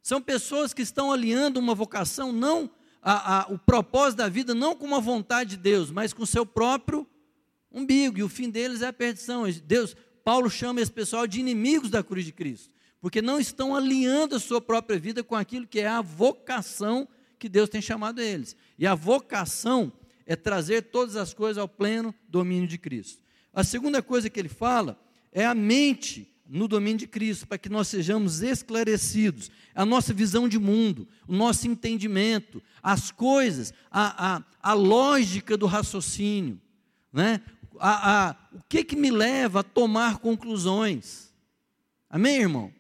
São 0.02 0.22
pessoas 0.22 0.74
que 0.74 0.82
estão 0.82 1.12
alinhando 1.12 1.60
uma 1.60 1.76
vocação, 1.76 2.32
não 2.32 2.70
a, 3.08 3.41
a, 3.41 3.54
o 3.54 3.60
propósito 3.60 4.18
da 4.18 4.28
vida, 4.28 4.56
não 4.56 4.76
com 4.76 4.84
uma 4.84 5.00
vontade 5.00 5.52
de 5.52 5.58
Deus, 5.58 5.91
mas 5.91 6.12
com 6.12 6.24
o 6.24 6.28
seu 6.28 6.44
próprio 6.44 7.08
umbigo. 7.72 8.18
E 8.18 8.24
o 8.24 8.28
fim 8.28 8.50
deles 8.50 8.82
é 8.82 8.88
a 8.88 8.94
perdição. 8.94 9.44
Deus, 9.63 9.96
Paulo 10.24 10.50
chama 10.50 10.82
esse 10.82 10.91
pessoal 10.91 11.28
de 11.28 11.39
inimigos 11.39 11.91
da 11.91 12.02
cruz 12.02 12.26
de 12.26 12.32
Cristo, 12.32 12.74
porque 13.00 13.22
não 13.22 13.39
estão 13.39 13.76
alinhando 13.76 14.36
a 14.36 14.39
sua 14.39 14.60
própria 14.60 14.98
vida 14.98 15.24
com 15.24 15.36
aquilo 15.36 15.68
que 15.68 15.82
é 15.82 15.88
a 15.88 16.02
vocação 16.02 17.08
que 17.38 17.48
Deus 17.48 17.70
tem 17.70 17.80
chamado 17.80 18.20
eles. 18.20 18.56
E 18.76 18.88
a 18.88 18.96
vocação 18.96 19.94
é 20.26 20.36
trazer 20.36 20.82
todas 20.82 21.15
as 21.15 21.32
coisas 21.32 21.60
ao 21.60 21.68
pleno 21.68 22.13
domínio 22.28 22.68
de 22.68 22.80
Cristo. 22.80 23.22
A 23.54 23.63
segunda 23.63 24.02
coisa 24.02 24.32
que 24.32 24.39
ele 24.39 24.50
fala 24.50 25.00
é 25.32 25.46
a 25.46 25.54
mente 25.54 26.35
no 26.48 26.68
domínio 26.68 27.00
de 27.00 27.08
Cristo, 27.08 27.48
para 27.48 27.58
que 27.58 27.70
nós 27.70 27.88
sejamos 27.88 28.42
esclarecidos, 28.42 29.50
a 29.74 29.86
nossa 29.86 30.14
visão 30.14 30.48
de 30.48 30.60
mundo, 30.60 31.08
o 31.28 31.34
nosso 31.34 31.68
entendimento, 31.68 32.62
as 32.84 33.12
coisas, 33.12 33.74
a, 33.90 34.36
a, 34.36 34.44
a 34.62 34.74
lógica 34.74 35.58
do 35.58 35.66
raciocínio, 35.66 36.62
né? 37.12 37.42
a, 37.80 38.30
a, 38.30 38.36
o 38.54 38.62
que, 38.70 38.84
que 38.84 38.96
me 38.96 39.10
leva 39.10 39.62
a 39.62 39.64
tomar 39.64 40.20
conclusões. 40.20 41.34
Amém, 42.10 42.42
irmão? 42.42 42.74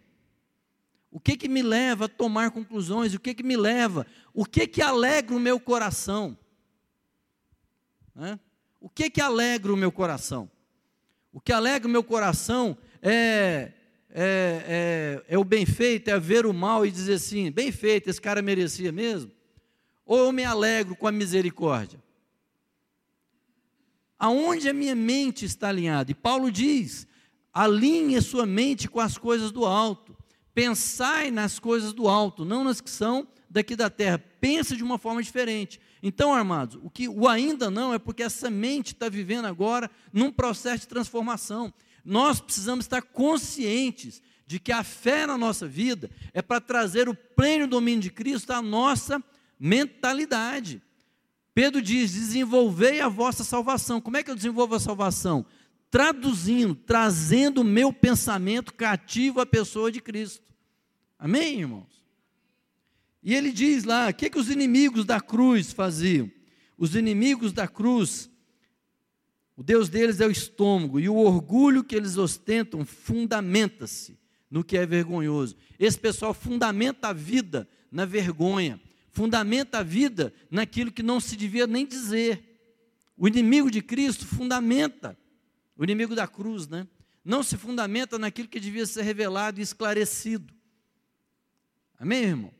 O 1.11 1.19
que, 1.19 1.37
que 1.37 1.47
me 1.47 1.61
leva 1.61 2.05
a 2.05 2.09
tomar 2.09 2.51
conclusões? 2.51 3.13
O 3.13 3.19
que, 3.19 3.33
que 3.33 3.43
me 3.43 3.55
leva? 3.55 4.05
O 4.33 4.45
que, 4.45 4.67
que 4.67 4.81
alegra 4.81 5.35
o 5.35 5.39
meu 5.39 5.59
coração? 5.59 6.37
Né? 8.13 8.39
O 8.79 8.89
que 8.89 9.09
que 9.09 9.21
alegra 9.21 9.73
o 9.73 9.77
meu 9.77 9.91
coração? 9.91 10.49
O 11.31 11.39
que 11.39 11.51
alegra 11.51 11.87
o 11.87 11.91
meu 11.91 12.03
coração 12.03 12.77
é, 13.07 13.71
é, 14.09 15.21
é, 15.29 15.35
é 15.35 15.37
o 15.37 15.43
bem 15.43 15.63
feito, 15.63 16.09
é 16.09 16.19
ver 16.19 16.47
o 16.47 16.53
mal 16.53 16.85
e 16.85 16.91
dizer 16.91 17.13
assim: 17.13 17.51
bem 17.51 17.71
feito, 17.71 18.09
esse 18.09 18.19
cara 18.19 18.41
merecia 18.41 18.91
mesmo? 18.91 19.31
Ou 20.03 20.25
eu 20.25 20.31
me 20.31 20.43
alegro 20.43 20.95
com 20.95 21.07
a 21.07 21.11
misericórdia? 21.11 22.03
Aonde 24.17 24.67
a 24.67 24.73
minha 24.73 24.95
mente 24.95 25.45
está 25.45 25.69
alinhada? 25.69 26.09
E 26.09 26.15
Paulo 26.15 26.51
diz: 26.51 27.05
alinhe 27.53 28.19
sua 28.21 28.45
mente 28.45 28.89
com 28.89 28.99
as 28.99 29.19
coisas 29.19 29.51
do 29.51 29.65
alto. 29.65 30.17
Pensai 30.51 31.29
nas 31.29 31.59
coisas 31.59 31.93
do 31.93 32.07
alto, 32.07 32.43
não 32.43 32.63
nas 32.63 32.81
que 32.81 32.89
são 32.89 33.27
daqui 33.49 33.75
da 33.75 33.89
terra. 33.89 34.17
Pensa 34.39 34.75
de 34.75 34.83
uma 34.83 34.97
forma 34.97 35.21
diferente. 35.21 35.79
Então, 36.01 36.33
amados, 36.33 36.79
o 36.81 36.89
que 36.89 37.07
o 37.07 37.27
ainda 37.27 37.69
não 37.69 37.93
é 37.93 37.99
porque 37.99 38.23
essa 38.23 38.49
mente 38.49 38.93
está 38.93 39.09
vivendo 39.09 39.45
agora 39.45 39.91
num 40.13 40.31
processo 40.31 40.81
de 40.81 40.87
transformação. 40.87 41.73
Nós 42.05 42.39
precisamos 42.39 42.85
estar 42.85 43.01
conscientes 43.01 44.21
de 44.45 44.59
que 44.59 44.71
a 44.71 44.83
fé 44.83 45.25
na 45.25 45.37
nossa 45.37 45.67
vida 45.67 46.09
é 46.31 46.41
para 46.41 46.61
trazer 46.61 47.09
o 47.09 47.15
pleno 47.15 47.67
domínio 47.67 48.01
de 48.01 48.11
Cristo 48.11 48.51
à 48.51 48.61
nossa 48.61 49.21
mentalidade. 49.59 50.81
Pedro 51.53 51.81
diz: 51.81 52.11
desenvolvei 52.13 53.01
a 53.01 53.07
vossa 53.07 53.43
salvação. 53.43 53.99
Como 53.99 54.17
é 54.17 54.23
que 54.23 54.29
eu 54.29 54.35
desenvolvo 54.35 54.75
a 54.75 54.79
salvação? 54.79 55.45
Traduzindo, 55.89 56.75
trazendo 56.75 57.61
o 57.61 57.63
meu 57.63 57.91
pensamento 57.91 58.73
cativo 58.73 59.39
à 59.39 59.45
pessoa 59.45 59.91
de 59.91 59.99
Cristo. 59.99 60.53
Amém, 61.17 61.61
irmãos? 61.61 62.03
E 63.23 63.33
ele 63.33 63.51
diz 63.51 63.83
lá: 63.83 64.09
o 64.09 64.13
que, 64.13 64.29
que 64.29 64.37
os 64.37 64.51
inimigos 64.51 65.05
da 65.05 65.19
cruz 65.19 65.71
faziam? 65.71 66.29
Os 66.77 66.93
inimigos 66.93 67.51
da 67.53 67.67
cruz, 67.67 68.29
o 69.57 69.63
Deus 69.63 69.87
deles 69.87 70.19
é 70.19 70.27
o 70.27 70.31
estômago, 70.31 70.99
e 70.99 71.07
o 71.07 71.15
orgulho 71.15 71.83
que 71.83 71.95
eles 71.95 72.17
ostentam 72.17 72.85
fundamenta-se 72.85 74.19
no 74.51 74.63
que 74.63 74.77
é 74.77 74.85
vergonhoso. 74.85 75.55
Esse 75.79 75.97
pessoal 75.97 76.33
fundamenta 76.33 77.09
a 77.09 77.13
vida 77.13 77.67
na 77.89 78.05
vergonha, 78.05 78.79
fundamenta 79.11 79.79
a 79.79 79.83
vida 79.83 80.33
naquilo 80.51 80.91
que 80.91 81.01
não 81.01 81.21
se 81.21 81.37
devia 81.37 81.65
nem 81.65 81.85
dizer. 81.85 82.43
O 83.17 83.27
inimigo 83.29 83.71
de 83.71 83.81
Cristo 83.81 84.25
fundamenta, 84.25 85.17
o 85.77 85.83
inimigo 85.85 86.15
da 86.15 86.27
cruz, 86.27 86.67
né? 86.67 86.85
Não 87.23 87.41
se 87.41 87.57
fundamenta 87.57 88.19
naquilo 88.19 88.49
que 88.49 88.59
devia 88.59 88.85
ser 88.85 89.03
revelado 89.03 89.59
e 89.59 89.63
esclarecido. 89.63 90.53
Amém, 91.97 92.23
irmão? 92.23 92.53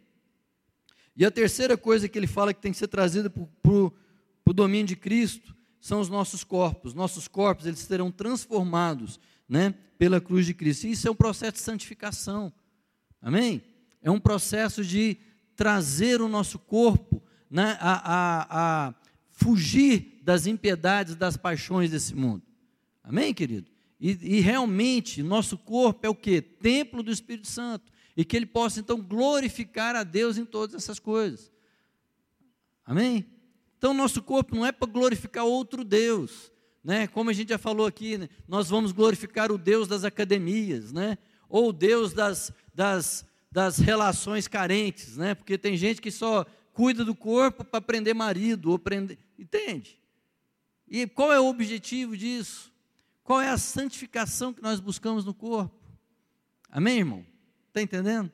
E 1.15 1.25
a 1.25 1.29
terceira 1.29 1.77
coisa 1.77 2.07
que 2.07 2.17
ele 2.17 2.25
fala 2.25 2.53
que 2.53 2.61
tem 2.61 2.71
que 2.71 2.77
ser 2.77 2.87
trazida 2.87 3.29
para 3.29 3.71
o 3.71 4.53
domínio 4.53 4.87
de 4.87 4.95
Cristo 4.95 5.55
são 5.85 5.99
os 6.01 6.09
nossos 6.09 6.43
corpos. 6.43 6.95
Nossos 6.95 7.27
corpos 7.27 7.67
eles 7.67 7.77
serão 7.77 8.09
transformados 8.09 9.19
né, 9.47 9.75
pela 9.99 10.19
cruz 10.19 10.47
de 10.47 10.51
Cristo. 10.51 10.87
E 10.87 10.91
isso 10.93 11.07
é 11.07 11.11
um 11.11 11.15
processo 11.15 11.53
de 11.53 11.59
santificação. 11.59 12.51
Amém? 13.21 13.61
É 14.01 14.09
um 14.09 14.19
processo 14.19 14.83
de 14.83 15.15
trazer 15.55 16.21
o 16.21 16.27
nosso 16.27 16.57
corpo 16.57 17.21
né, 17.51 17.77
a, 17.79 18.01
a, 18.13 18.87
a 18.87 18.95
fugir 19.29 20.19
das 20.23 20.47
impiedades, 20.47 21.15
das 21.15 21.37
paixões 21.37 21.91
desse 21.91 22.15
mundo. 22.15 22.41
Amém, 23.03 23.31
querido? 23.31 23.69
E, 23.99 24.37
e 24.37 24.39
realmente, 24.39 25.21
nosso 25.21 25.55
corpo 25.55 26.03
é 26.03 26.09
o 26.09 26.15
que? 26.15 26.41
Templo 26.41 27.03
do 27.03 27.11
Espírito 27.11 27.47
Santo 27.47 27.91
e 28.17 28.25
que 28.25 28.35
ele 28.35 28.47
possa 28.47 28.79
então 28.79 28.99
glorificar 28.99 29.95
a 29.95 30.01
Deus 30.03 30.35
em 30.35 30.45
todas 30.45 30.73
essas 30.73 30.97
coisas. 30.97 31.51
Amém? 32.83 33.34
Então, 33.77 33.93
nosso 33.93 34.21
corpo 34.21 34.55
não 34.55 34.65
é 34.65 34.71
para 34.71 34.87
glorificar 34.87 35.45
outro 35.45 35.83
Deus, 35.83 36.51
né? 36.83 37.07
Como 37.07 37.29
a 37.29 37.33
gente 37.33 37.49
já 37.49 37.57
falou 37.57 37.85
aqui, 37.85 38.17
né? 38.17 38.29
nós 38.47 38.69
vamos 38.69 38.91
glorificar 38.91 39.51
o 39.51 39.57
Deus 39.57 39.87
das 39.87 40.03
academias, 40.03 40.91
né? 40.91 41.17
Ou 41.49 41.69
o 41.69 41.73
Deus 41.73 42.13
das, 42.13 42.51
das, 42.73 43.25
das 43.51 43.77
relações 43.77 44.47
carentes, 44.47 45.17
né? 45.17 45.35
Porque 45.35 45.57
tem 45.57 45.77
gente 45.77 46.01
que 46.01 46.11
só 46.11 46.45
cuida 46.73 47.05
do 47.05 47.15
corpo 47.15 47.63
para 47.63 47.81
prender 47.81 48.13
marido, 48.13 48.71
ou 48.71 48.79
prender, 48.79 49.17
entende? 49.37 49.99
E 50.87 51.07
qual 51.07 51.31
é 51.31 51.39
o 51.39 51.47
objetivo 51.47 52.15
disso? 52.15 52.71
Qual 53.23 53.41
é 53.41 53.49
a 53.49 53.57
santificação 53.57 54.53
que 54.53 54.61
nós 54.61 54.79
buscamos 54.79 55.25
no 55.25 55.33
corpo? 55.33 55.75
Amém, 56.69 56.99
irmão? 56.99 57.25
Está 57.69 57.81
entendendo? 57.81 58.31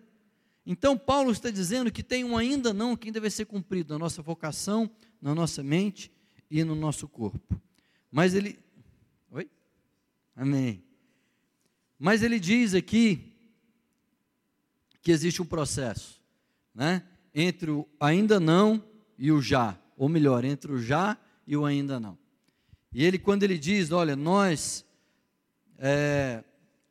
Então, 0.66 0.98
Paulo 0.98 1.32
está 1.32 1.50
dizendo 1.50 1.92
que 1.92 2.04
tem 2.04 2.24
um 2.24 2.38
ainda 2.38 2.74
não 2.74 2.96
que 2.96 3.12
vai 3.20 3.30
ser 3.30 3.46
cumprido 3.46 3.94
na 3.94 4.00
nossa 4.00 4.22
vocação, 4.22 4.90
na 5.22 5.36
nossa 5.36 5.62
mente 5.62 6.12
e 6.50 6.64
no 6.64 6.76
nosso 6.76 7.08
corpo. 7.08 7.62
Mas 8.12 8.34
ele. 8.34 8.58
Oi? 9.32 9.50
Amém. 10.36 10.84
Mas 11.98 12.24
ele 12.24 12.40
diz 12.40 12.74
aqui 12.74 13.32
que 15.02 15.12
existe 15.12 15.42
um 15.42 15.46
processo, 15.46 16.22
né? 16.74 17.04
Entre 17.34 17.72
o 17.72 17.88
ainda 18.00 18.40
não 18.40 18.84
e 19.18 19.32
o 19.32 19.42
já, 19.42 19.80
ou 19.96 20.10
melhor, 20.10 20.44
entre 20.44 20.72
o 20.72 20.82
já 20.82 21.18
e 21.46 21.56
o 21.56 21.66
ainda 21.66 22.00
não. 22.00 22.18
E 22.94 23.06
ele, 23.06 23.18
quando 23.18 23.44
ele 23.44 23.58
diz, 23.58 23.92
olha, 23.92 24.16
nós 24.16 24.86
é, 25.78 26.44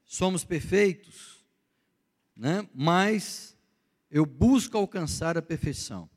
somos 0.05 0.45
perfeitos, 0.45 1.45
né? 2.35 2.67
mas 2.75 3.57
eu 4.11 4.25
busco 4.25 4.77
alcançar 4.77 5.37
a 5.37 5.43
perfeição. 5.43 6.09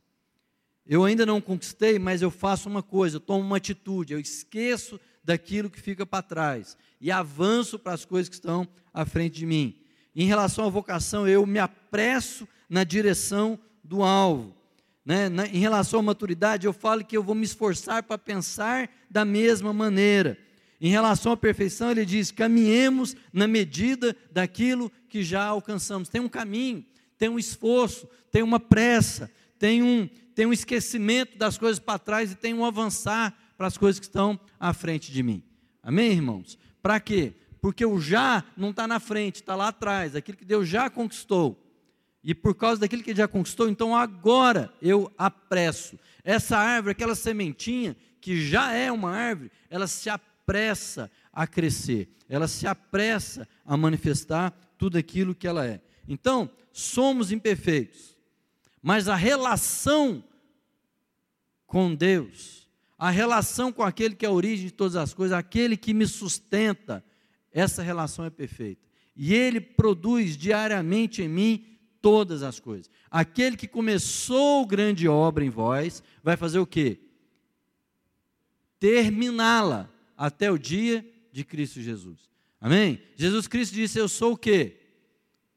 Eu 0.85 1.03
ainda 1.03 1.25
não 1.25 1.39
conquistei, 1.39 1.97
mas 1.97 2.21
eu 2.21 2.29
faço 2.29 2.67
uma 2.67 2.83
coisa, 2.83 3.17
eu 3.17 3.21
tomo 3.21 3.39
uma 3.39 3.57
atitude, 3.57 4.13
eu 4.13 4.19
esqueço 4.19 4.99
daquilo 5.23 5.69
que 5.69 5.79
fica 5.79 6.05
para 6.05 6.21
trás 6.21 6.77
e 6.99 7.11
avanço 7.11 7.79
para 7.79 7.93
as 7.93 8.03
coisas 8.03 8.29
que 8.29 8.35
estão 8.35 8.67
à 8.93 9.05
frente 9.05 9.35
de 9.35 9.45
mim. 9.45 9.75
Em 10.15 10.25
relação 10.25 10.65
à 10.65 10.69
vocação, 10.69 11.27
eu 11.27 11.45
me 11.45 11.59
apresso 11.59 12.47
na 12.69 12.83
direção 12.83 13.57
do 13.83 14.03
alvo. 14.03 14.55
Né? 15.05 15.27
Na, 15.29 15.47
em 15.47 15.59
relação 15.59 15.99
à 15.99 16.03
maturidade, 16.03 16.65
eu 16.65 16.73
falo 16.73 17.03
que 17.03 17.17
eu 17.17 17.23
vou 17.23 17.35
me 17.35 17.43
esforçar 17.43 18.03
para 18.03 18.17
pensar 18.17 18.89
da 19.09 19.25
mesma 19.25 19.73
maneira. 19.73 20.37
Em 20.79 20.89
relação 20.89 21.31
à 21.31 21.37
perfeição, 21.37 21.91
ele 21.91 22.05
diz: 22.05 22.31
caminhemos 22.31 23.15
na 23.31 23.47
medida 23.47 24.15
daquilo 24.31 24.91
que 25.09 25.23
já 25.23 25.43
alcançamos. 25.45 26.09
Tem 26.09 26.21
um 26.21 26.29
caminho, 26.29 26.85
tem 27.17 27.29
um 27.29 27.39
esforço, 27.39 28.07
tem 28.31 28.43
uma 28.43 28.59
pressa, 28.59 29.31
tem 29.59 29.83
um, 29.83 30.07
tem 30.35 30.45
um 30.45 30.53
esquecimento 30.53 31.37
das 31.37 31.57
coisas 31.57 31.79
para 31.79 31.99
trás 31.99 32.31
e 32.31 32.35
tem 32.35 32.53
um 32.53 32.65
avançar 32.65 33.37
para 33.57 33.67
as 33.67 33.77
coisas 33.77 33.99
que 33.99 34.05
estão 34.05 34.39
à 34.59 34.73
frente 34.73 35.11
de 35.11 35.23
mim. 35.23 35.43
Amém, 35.81 36.11
irmãos? 36.11 36.57
Para 36.81 36.99
quê? 36.99 37.33
Porque 37.61 37.85
o 37.85 37.99
já 37.99 38.43
não 38.57 38.71
está 38.71 38.87
na 38.87 38.99
frente, 38.99 39.35
está 39.35 39.55
lá 39.55 39.69
atrás, 39.69 40.15
aquilo 40.15 40.37
que 40.37 40.45
Deus 40.45 40.67
já 40.67 40.89
conquistou. 40.89 41.59
E 42.23 42.33
por 42.33 42.55
causa 42.55 42.81
daquilo 42.81 43.03
que 43.03 43.11
ele 43.11 43.17
já 43.17 43.27
conquistou, 43.27 43.69
então 43.69 43.95
agora 43.95 44.73
eu 44.81 45.11
apresso. 45.17 45.99
Essa 46.23 46.57
árvore, 46.57 46.93
aquela 46.93 47.15
sementinha, 47.15 47.95
que 48.21 48.41
já 48.41 48.71
é 48.71 48.89
uma 48.91 49.11
árvore, 49.11 49.51
ela 49.69 49.87
se 49.87 50.09
apressa 50.09 51.11
a 51.31 51.45
crescer, 51.45 52.09
ela 52.29 52.47
se 52.47 52.65
apressa 52.65 53.47
a 53.65 53.75
manifestar 53.75 54.51
tudo 54.77 54.97
aquilo 54.97 55.35
que 55.35 55.47
ela 55.47 55.65
é. 55.65 55.81
Então, 56.07 56.49
somos 56.71 57.31
imperfeitos, 57.31 58.12
mas 58.83 59.07
a 59.07 59.15
relação 59.15 60.21
com 61.65 61.95
Deus, 61.95 62.67
a 62.99 63.09
relação 63.09 63.71
com 63.71 63.81
aquele 63.81 64.13
que 64.13 64.25
é 64.25 64.29
a 64.29 64.33
origem 64.33 64.65
de 64.65 64.73
todas 64.73 64.97
as 64.97 65.13
coisas, 65.13 65.35
aquele 65.35 65.77
que 65.77 65.93
me 65.93 66.05
sustenta, 66.05 67.03
essa 67.49 67.81
relação 67.81 68.25
é 68.25 68.29
perfeita. 68.29 68.85
E 69.15 69.33
ele 69.33 69.61
produz 69.61 70.35
diariamente 70.35 71.21
em 71.21 71.29
mim 71.29 71.65
todas 72.01 72.43
as 72.43 72.59
coisas. 72.59 72.91
Aquele 73.09 73.55
que 73.55 73.69
começou 73.69 74.65
grande 74.65 75.07
obra 75.07 75.45
em 75.45 75.49
vós, 75.49 76.03
vai 76.21 76.35
fazer 76.35 76.59
o 76.59 76.67
quê? 76.67 76.99
Terminá-la 78.81 79.89
até 80.17 80.51
o 80.51 80.57
dia 80.57 81.09
de 81.31 81.45
Cristo 81.45 81.79
Jesus. 81.79 82.29
Amém? 82.59 83.01
Jesus 83.15 83.47
Cristo 83.47 83.73
disse: 83.73 83.97
Eu 83.97 84.09
sou 84.09 84.33
o 84.33 84.37
quê? 84.37 84.77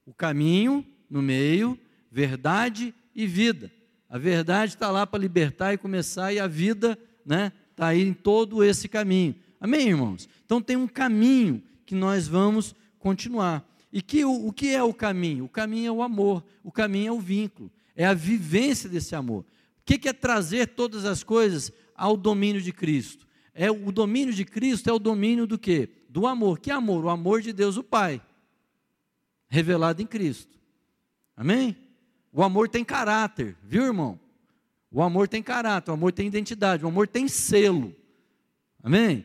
O 0.05 0.15
caminho 0.15 0.87
no 1.11 1.21
meio, 1.21 1.79
verdade 2.11 2.95
e 3.17 3.27
vida. 3.27 3.73
A 4.09 4.19
verdade 4.19 4.75
está 4.75 4.91
lá 4.91 5.07
para 5.07 5.19
libertar 5.19 5.73
e 5.73 5.79
começar, 5.79 6.33
e 6.33 6.39
a 6.39 6.47
vida 6.47 6.99
né, 7.25 7.51
está 7.71 7.89
aí 7.89 8.03
em 8.03 8.13
todo 8.13 8.63
esse 8.63 8.89
caminho. 8.89 9.35
Amém, 9.59 9.89
irmãos? 9.89 10.29
Então 10.45 10.61
tem 10.61 10.77
um 10.77 10.87
caminho 10.87 11.63
que 11.87 11.95
nós 11.95 12.29
vamos 12.29 12.75
continuar. 12.99 13.67
E 13.91 14.03
que, 14.03 14.25
o, 14.25 14.49
o 14.49 14.53
que 14.53 14.69
é 14.69 14.83
o 14.83 14.93
caminho? 14.93 15.47
O 15.47 15.49
caminho 15.49 15.89
é 15.89 15.93
o 15.93 16.03
amor, 16.03 16.45
o 16.63 16.71
caminho 16.71 17.09
é 17.09 17.13
o 17.13 17.19
vínculo, 17.19 17.73
é 17.97 18.05
a 18.05 18.13
vivência 18.13 18.89
desse 18.89 19.17
amor. 19.17 19.41
O 19.41 19.85
que, 19.87 19.99
que 19.99 20.09
é 20.09 20.13
trazer 20.13 20.69
todas 20.69 21.05
as 21.07 21.25
coisas 21.25 21.73
ao 21.95 22.17
domínio 22.17 22.61
de 22.61 22.73
Cristo? 22.73 23.27
É 23.55 23.71
o 23.71 23.91
domínio 23.91 24.35
de 24.35 24.45
Cristo 24.45 24.91
é 24.91 24.93
o 24.93 24.99
domínio 24.99 25.47
do 25.47 25.59
quê? 25.59 25.89
Do 26.11 26.27
amor. 26.27 26.59
Que 26.61 26.71
amor? 26.71 27.07
O 27.07 27.09
amor 27.09 27.41
de 27.41 27.55
Deus 27.55 27.79
o 27.79 27.83
Pai, 27.83 28.21
revelado 29.49 30.03
em 30.03 30.07
Cristo. 30.07 30.59
Amém? 31.35 31.75
O 32.37 32.43
amor 32.43 32.69
tem 32.69 32.85
caráter, 32.85 33.57
viu, 33.63 33.87
irmão? 33.87 34.21
O 34.93 35.03
amor 35.03 35.27
tem 35.27 35.43
caráter, 35.43 35.91
o 35.91 35.95
amor 35.95 36.13
tem 36.13 36.27
identidade, 36.27 36.85
o 36.85 36.89
amor 36.89 37.09
tem 37.09 37.27
selo. 37.27 37.97
Amém? 38.83 39.25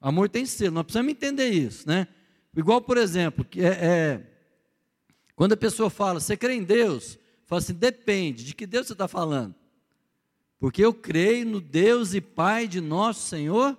O 0.00 0.08
amor 0.08 0.30
tem 0.30 0.46
selo, 0.46 0.76
nós 0.76 0.84
precisamos 0.84 1.12
entender 1.12 1.50
isso, 1.50 1.86
né? 1.86 2.08
Igual, 2.56 2.80
por 2.80 2.96
exemplo, 2.96 3.44
que 3.44 3.60
é, 3.60 3.68
é, 3.68 4.26
quando 5.36 5.52
a 5.52 5.58
pessoa 5.58 5.90
fala, 5.90 6.20
você 6.20 6.34
crê 6.34 6.54
em 6.54 6.64
Deus? 6.64 7.18
Fala 7.44 7.60
assim, 7.60 7.74
depende, 7.74 8.46
de 8.46 8.54
que 8.54 8.66
Deus 8.66 8.86
você 8.86 8.94
está 8.94 9.06
falando? 9.06 9.54
Porque 10.58 10.82
eu 10.82 10.94
creio 10.94 11.44
no 11.44 11.60
Deus 11.60 12.14
e 12.14 12.20
Pai 12.22 12.66
de 12.66 12.80
nosso 12.80 13.28
Senhor 13.28 13.78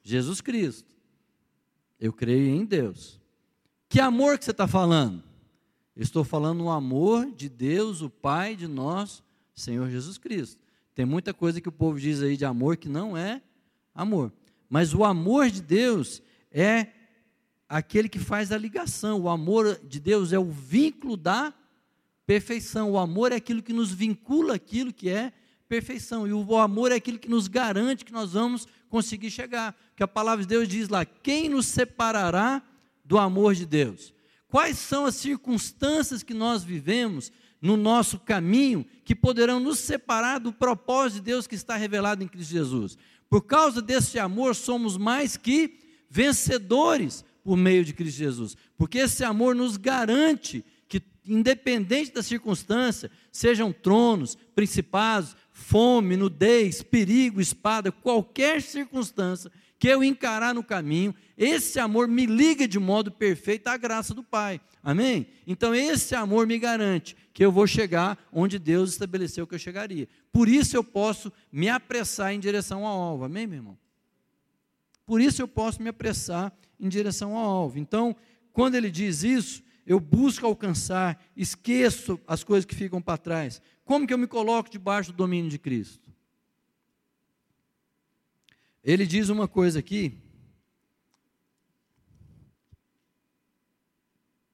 Jesus 0.00 0.40
Cristo. 0.40 0.94
Eu 1.98 2.12
creio 2.12 2.54
em 2.54 2.64
Deus. 2.64 3.20
Que 3.88 3.98
amor 3.98 4.38
que 4.38 4.44
você 4.44 4.52
está 4.52 4.68
falando? 4.68 5.24
Estou 6.02 6.24
falando 6.24 6.58
no 6.58 6.70
amor 6.70 7.30
de 7.30 7.48
Deus, 7.48 8.00
o 8.00 8.08
Pai 8.08 8.56
de 8.56 8.66
nós, 8.66 9.22
Senhor 9.54 9.90
Jesus 9.90 10.16
Cristo. 10.16 10.58
Tem 10.94 11.04
muita 11.04 11.34
coisa 11.34 11.60
que 11.60 11.68
o 11.68 11.72
povo 11.72 12.00
diz 12.00 12.22
aí 12.22 12.36
de 12.36 12.44
amor 12.44 12.76
que 12.76 12.88
não 12.88 13.16
é 13.16 13.42
amor. 13.94 14.32
Mas 14.68 14.94
o 14.94 15.04
amor 15.04 15.50
de 15.50 15.60
Deus 15.60 16.22
é 16.50 16.88
aquele 17.68 18.08
que 18.08 18.18
faz 18.18 18.50
a 18.52 18.58
ligação. 18.58 19.20
O 19.20 19.28
amor 19.28 19.80
de 19.84 20.00
Deus 20.00 20.32
é 20.32 20.38
o 20.38 20.50
vínculo 20.50 21.16
da 21.16 21.52
perfeição. 22.26 22.92
O 22.92 22.98
amor 22.98 23.32
é 23.32 23.36
aquilo 23.36 23.62
que 23.62 23.72
nos 23.72 23.92
vincula 23.92 24.54
aquilo 24.54 24.92
que 24.92 25.08
é 25.08 25.32
perfeição. 25.68 26.26
E 26.26 26.32
o 26.32 26.56
amor 26.56 26.92
é 26.92 26.96
aquilo 26.96 27.18
que 27.18 27.28
nos 27.28 27.46
garante 27.46 28.04
que 28.04 28.12
nós 28.12 28.32
vamos 28.32 28.66
conseguir 28.88 29.30
chegar. 29.30 29.76
Que 29.94 30.02
a 30.02 30.08
palavra 30.08 30.44
de 30.44 30.48
Deus 30.48 30.68
diz 30.68 30.88
lá: 30.88 31.04
quem 31.04 31.48
nos 31.48 31.66
separará 31.66 32.62
do 33.04 33.18
amor 33.18 33.54
de 33.54 33.66
Deus? 33.66 34.14
Quais 34.50 34.78
são 34.78 35.06
as 35.06 35.14
circunstâncias 35.14 36.22
que 36.24 36.34
nós 36.34 36.64
vivemos 36.64 37.30
no 37.62 37.76
nosso 37.76 38.18
caminho 38.18 38.84
que 39.04 39.14
poderão 39.14 39.60
nos 39.60 39.78
separar 39.78 40.40
do 40.40 40.52
propósito 40.52 41.18
de 41.18 41.30
Deus 41.30 41.46
que 41.46 41.54
está 41.54 41.76
revelado 41.76 42.24
em 42.24 42.28
Cristo 42.28 42.50
Jesus? 42.50 42.98
Por 43.28 43.42
causa 43.42 43.80
desse 43.80 44.18
amor, 44.18 44.56
somos 44.56 44.96
mais 44.96 45.36
que 45.36 45.78
vencedores 46.10 47.24
por 47.44 47.56
meio 47.56 47.84
de 47.84 47.92
Cristo 47.92 48.18
Jesus, 48.18 48.56
porque 48.76 48.98
esse 48.98 49.22
amor 49.22 49.54
nos 49.54 49.76
garante 49.76 50.64
que, 50.88 51.00
independente 51.24 52.12
da 52.12 52.22
circunstância, 52.22 53.10
sejam 53.30 53.72
tronos, 53.72 54.36
principados, 54.54 55.36
fome, 55.52 56.16
nudez, 56.16 56.82
perigo, 56.82 57.40
espada, 57.40 57.92
qualquer 57.92 58.60
circunstância, 58.60 59.50
que 59.80 59.88
eu 59.88 60.04
encarar 60.04 60.54
no 60.54 60.62
caminho, 60.62 61.14
esse 61.38 61.80
amor 61.80 62.06
me 62.06 62.26
liga 62.26 62.68
de 62.68 62.78
modo 62.78 63.10
perfeito 63.10 63.68
à 63.68 63.78
graça 63.78 64.12
do 64.12 64.22
Pai. 64.22 64.60
Amém? 64.82 65.26
Então 65.46 65.74
esse 65.74 66.14
amor 66.14 66.46
me 66.46 66.58
garante 66.58 67.16
que 67.32 67.42
eu 67.42 67.50
vou 67.50 67.66
chegar 67.66 68.18
onde 68.30 68.58
Deus 68.58 68.90
estabeleceu 68.90 69.46
que 69.46 69.54
eu 69.54 69.58
chegaria. 69.58 70.06
Por 70.30 70.50
isso 70.50 70.76
eu 70.76 70.84
posso 70.84 71.32
me 71.50 71.70
apressar 71.70 72.34
em 72.34 72.38
direção 72.38 72.86
ao 72.86 73.00
alvo. 73.00 73.24
Amém, 73.24 73.46
meu 73.46 73.56
irmão? 73.56 73.78
Por 75.06 75.18
isso 75.18 75.40
eu 75.40 75.48
posso 75.48 75.82
me 75.82 75.88
apressar 75.88 76.52
em 76.78 76.86
direção 76.86 77.34
ao 77.34 77.48
alvo. 77.48 77.78
Então, 77.78 78.14
quando 78.52 78.74
ele 78.74 78.90
diz 78.90 79.22
isso, 79.22 79.62
eu 79.86 79.98
busco 79.98 80.44
alcançar, 80.44 81.24
esqueço 81.34 82.20
as 82.26 82.44
coisas 82.44 82.66
que 82.66 82.74
ficam 82.74 83.00
para 83.00 83.16
trás. 83.16 83.62
Como 83.82 84.06
que 84.06 84.12
eu 84.12 84.18
me 84.18 84.26
coloco 84.26 84.70
debaixo 84.70 85.10
do 85.10 85.16
domínio 85.16 85.50
de 85.50 85.58
Cristo? 85.58 86.09
Ele 88.82 89.06
diz 89.06 89.28
uma 89.28 89.46
coisa 89.46 89.78
aqui. 89.78 90.18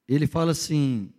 Ele 0.07 0.27
fala 0.27 0.51
assim, 0.51 1.13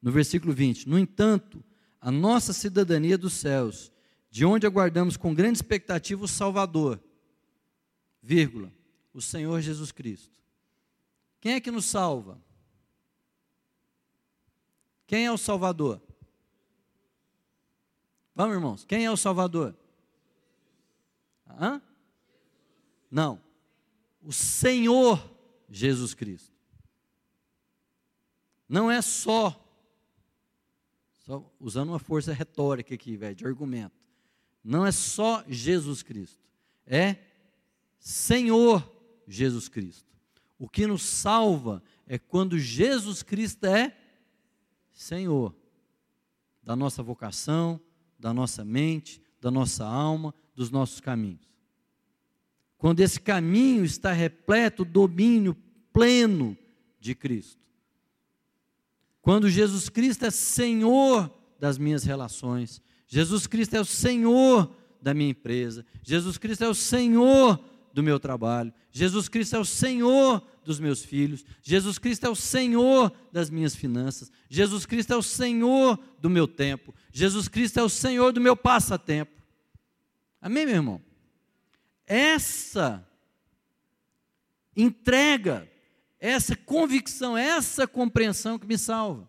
no 0.00 0.10
versículo 0.10 0.52
20: 0.52 0.88
No 0.88 0.98
entanto, 0.98 1.62
a 2.00 2.10
nossa 2.10 2.52
cidadania 2.52 3.16
dos 3.16 3.34
céus, 3.34 3.92
de 4.30 4.44
onde 4.44 4.66
aguardamos 4.66 5.16
com 5.16 5.34
grande 5.34 5.58
expectativa 5.58 6.24
o 6.24 6.28
Salvador, 6.28 7.02
vírgula, 8.20 8.72
o 9.12 9.20
Senhor 9.20 9.60
Jesus 9.60 9.92
Cristo. 9.92 10.40
Quem 11.40 11.54
é 11.54 11.60
que 11.60 11.70
nos 11.70 11.86
salva? 11.86 12.40
Quem 15.06 15.26
é 15.26 15.32
o 15.32 15.38
Salvador? 15.38 16.00
Vamos, 18.34 18.54
irmãos, 18.54 18.84
quem 18.84 19.04
é 19.04 19.10
o 19.10 19.16
Salvador? 19.16 19.76
Hã? 21.46 21.82
Não, 23.12 23.38
o 24.22 24.32
Senhor 24.32 25.22
Jesus 25.68 26.14
Cristo. 26.14 26.50
Não 28.66 28.90
é 28.90 29.02
só, 29.02 29.62
só 31.18 31.54
usando 31.60 31.90
uma 31.90 31.98
força 31.98 32.32
retórica 32.32 32.94
aqui, 32.94 33.14
velho, 33.14 33.34
de 33.34 33.44
argumento. 33.44 34.08
Não 34.64 34.86
é 34.86 34.90
só 34.90 35.44
Jesus 35.46 36.02
Cristo, 36.02 36.42
é 36.86 37.18
Senhor 37.98 38.90
Jesus 39.28 39.68
Cristo. 39.68 40.10
O 40.58 40.66
que 40.66 40.86
nos 40.86 41.02
salva 41.02 41.82
é 42.06 42.18
quando 42.18 42.58
Jesus 42.58 43.22
Cristo 43.22 43.66
é 43.66 43.94
Senhor 44.90 45.54
da 46.62 46.74
nossa 46.74 47.02
vocação, 47.02 47.78
da 48.18 48.32
nossa 48.32 48.64
mente, 48.64 49.20
da 49.38 49.50
nossa 49.50 49.84
alma, 49.84 50.34
dos 50.54 50.70
nossos 50.70 50.98
caminhos. 50.98 51.51
Quando 52.82 52.98
esse 52.98 53.20
caminho 53.20 53.84
está 53.84 54.10
repleto 54.10 54.84
do 54.84 55.06
domínio 55.06 55.56
pleno 55.92 56.58
de 56.98 57.14
Cristo. 57.14 57.62
Quando 59.20 59.48
Jesus 59.48 59.88
Cristo 59.88 60.26
é 60.26 60.32
Senhor 60.32 61.32
das 61.60 61.78
minhas 61.78 62.02
relações, 62.02 62.82
Jesus 63.06 63.46
Cristo 63.46 63.76
é 63.76 63.80
o 63.80 63.84
Senhor 63.84 64.68
da 65.00 65.14
minha 65.14 65.30
empresa, 65.30 65.86
Jesus 66.02 66.36
Cristo 66.36 66.64
é 66.64 66.68
o 66.68 66.74
Senhor 66.74 67.64
do 67.94 68.02
meu 68.02 68.18
trabalho, 68.18 68.74
Jesus 68.90 69.28
Cristo 69.28 69.54
é 69.54 69.58
o 69.60 69.64
Senhor 69.64 70.42
dos 70.64 70.80
meus 70.80 71.04
filhos, 71.04 71.44
Jesus 71.62 71.98
Cristo 71.98 72.26
é 72.26 72.30
o 72.30 72.34
Senhor 72.34 73.12
das 73.30 73.48
minhas 73.48 73.76
finanças, 73.76 74.28
Jesus 74.48 74.86
Cristo 74.86 75.12
é 75.12 75.16
o 75.16 75.22
Senhor 75.22 75.96
do 76.20 76.28
meu 76.28 76.48
tempo, 76.48 76.92
Jesus 77.12 77.46
Cristo 77.46 77.78
é 77.78 77.82
o 77.84 77.88
Senhor 77.88 78.32
do 78.32 78.40
meu 78.40 78.56
passatempo. 78.56 79.40
Amém, 80.40 80.66
meu 80.66 80.74
irmão? 80.74 81.11
Essa 82.06 83.06
entrega, 84.76 85.70
essa 86.18 86.56
convicção, 86.56 87.36
essa 87.36 87.86
compreensão 87.86 88.58
que 88.58 88.66
me 88.66 88.78
salva. 88.78 89.28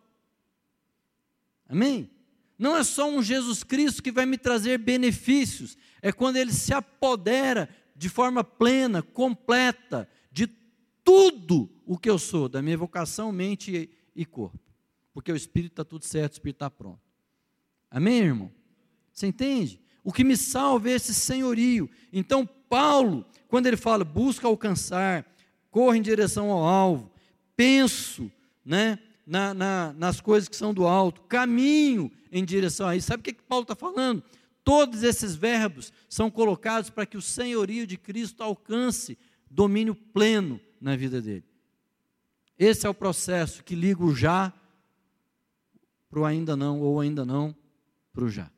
Amém? 1.67 2.09
Não 2.57 2.77
é 2.77 2.83
só 2.83 3.09
um 3.09 3.21
Jesus 3.21 3.63
Cristo 3.63 4.01
que 4.01 4.11
vai 4.11 4.25
me 4.25 4.37
trazer 4.37 4.77
benefícios, 4.77 5.77
é 6.01 6.11
quando 6.11 6.37
ele 6.37 6.53
se 6.53 6.73
apodera 6.73 7.69
de 7.95 8.09
forma 8.09 8.43
plena, 8.43 9.01
completa, 9.01 10.09
de 10.31 10.47
tudo 11.03 11.69
o 11.85 11.97
que 11.97 12.09
eu 12.09 12.17
sou, 12.17 12.47
da 12.47 12.61
minha 12.61 12.77
vocação, 12.77 13.31
mente 13.31 13.89
e 14.15 14.25
corpo. 14.25 14.59
Porque 15.13 15.31
o 15.31 15.35
Espírito 15.35 15.73
está 15.73 15.85
tudo 15.85 16.05
certo, 16.05 16.33
o 16.33 16.35
Espírito 16.35 16.57
está 16.57 16.69
pronto. 16.69 17.01
Amém, 17.89 18.19
irmão? 18.19 18.51
Você 19.11 19.27
entende? 19.27 19.79
O 20.03 20.11
que 20.11 20.23
me 20.23 20.35
salva 20.35 20.89
é 20.89 20.93
esse 20.93 21.13
senhorio. 21.13 21.89
Então, 22.11 22.45
Paulo, 22.73 23.23
quando 23.47 23.67
ele 23.67 23.77
fala, 23.77 24.03
busca 24.03 24.47
alcançar, 24.47 25.23
corre 25.69 25.99
em 25.99 26.01
direção 26.01 26.49
ao 26.49 26.63
alvo, 26.63 27.11
penso 27.55 28.31
né, 28.65 28.97
na, 29.27 29.53
na, 29.53 29.93
nas 29.93 30.19
coisas 30.19 30.49
que 30.49 30.55
são 30.55 30.73
do 30.73 30.87
alto, 30.87 31.21
caminho 31.21 32.11
em 32.31 32.43
direção 32.43 32.87
a 32.87 32.95
isso. 32.95 33.05
Sabe 33.05 33.21
o 33.21 33.23
que, 33.23 33.33
que 33.33 33.43
Paulo 33.43 33.61
está 33.61 33.75
falando? 33.75 34.23
Todos 34.63 35.03
esses 35.03 35.35
verbos 35.35 35.93
são 36.09 36.31
colocados 36.31 36.89
para 36.89 37.05
que 37.05 37.15
o 37.15 37.21
senhorio 37.21 37.85
de 37.85 37.95
Cristo 37.95 38.41
alcance 38.41 39.19
domínio 39.47 39.93
pleno 39.93 40.59
na 40.81 40.95
vida 40.95 41.21
dele. 41.21 41.45
Esse 42.57 42.87
é 42.87 42.89
o 42.89 42.93
processo 42.95 43.63
que 43.63 43.75
liga 43.75 44.03
o 44.03 44.15
já 44.15 44.51
para 46.09 46.21
o 46.21 46.25
ainda 46.25 46.55
não, 46.55 46.81
ou 46.81 46.99
ainda 46.99 47.23
não 47.23 47.55
para 48.11 48.23
o 48.23 48.29
já. 48.31 48.49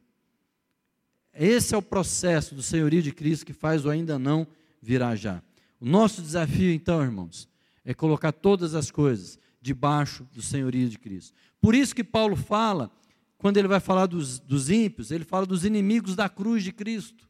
Esse 1.35 1.75
é 1.75 1.77
o 1.77 1.81
processo 1.81 2.55
do 2.55 2.63
senhorio 2.63 3.01
de 3.01 3.11
Cristo 3.11 3.45
que 3.45 3.53
faz 3.53 3.85
o 3.85 3.89
ainda 3.89 4.17
não 4.17 4.47
virar 4.81 5.15
já. 5.15 5.41
O 5.79 5.85
nosso 5.85 6.21
desafio, 6.21 6.71
então, 6.71 7.03
irmãos, 7.03 7.49
é 7.83 7.93
colocar 7.93 8.31
todas 8.31 8.73
as 8.73 8.89
coisas 8.89 9.37
debaixo 9.61 10.25
do 10.31 10.41
senhorio 10.41 10.87
de 10.87 10.97
Cristo. 10.97 11.33
Por 11.59 11.75
isso 11.75 11.93
que 11.93 12.03
Paulo 12.03 12.35
fala 12.35 12.91
quando 13.37 13.57
ele 13.57 13.67
vai 13.67 13.79
falar 13.79 14.05
dos, 14.05 14.39
dos 14.39 14.69
ímpios, 14.69 15.11
ele 15.11 15.23
fala 15.23 15.45
dos 15.45 15.65
inimigos 15.65 16.15
da 16.15 16.29
cruz 16.29 16.63
de 16.63 16.71
Cristo. 16.71 17.27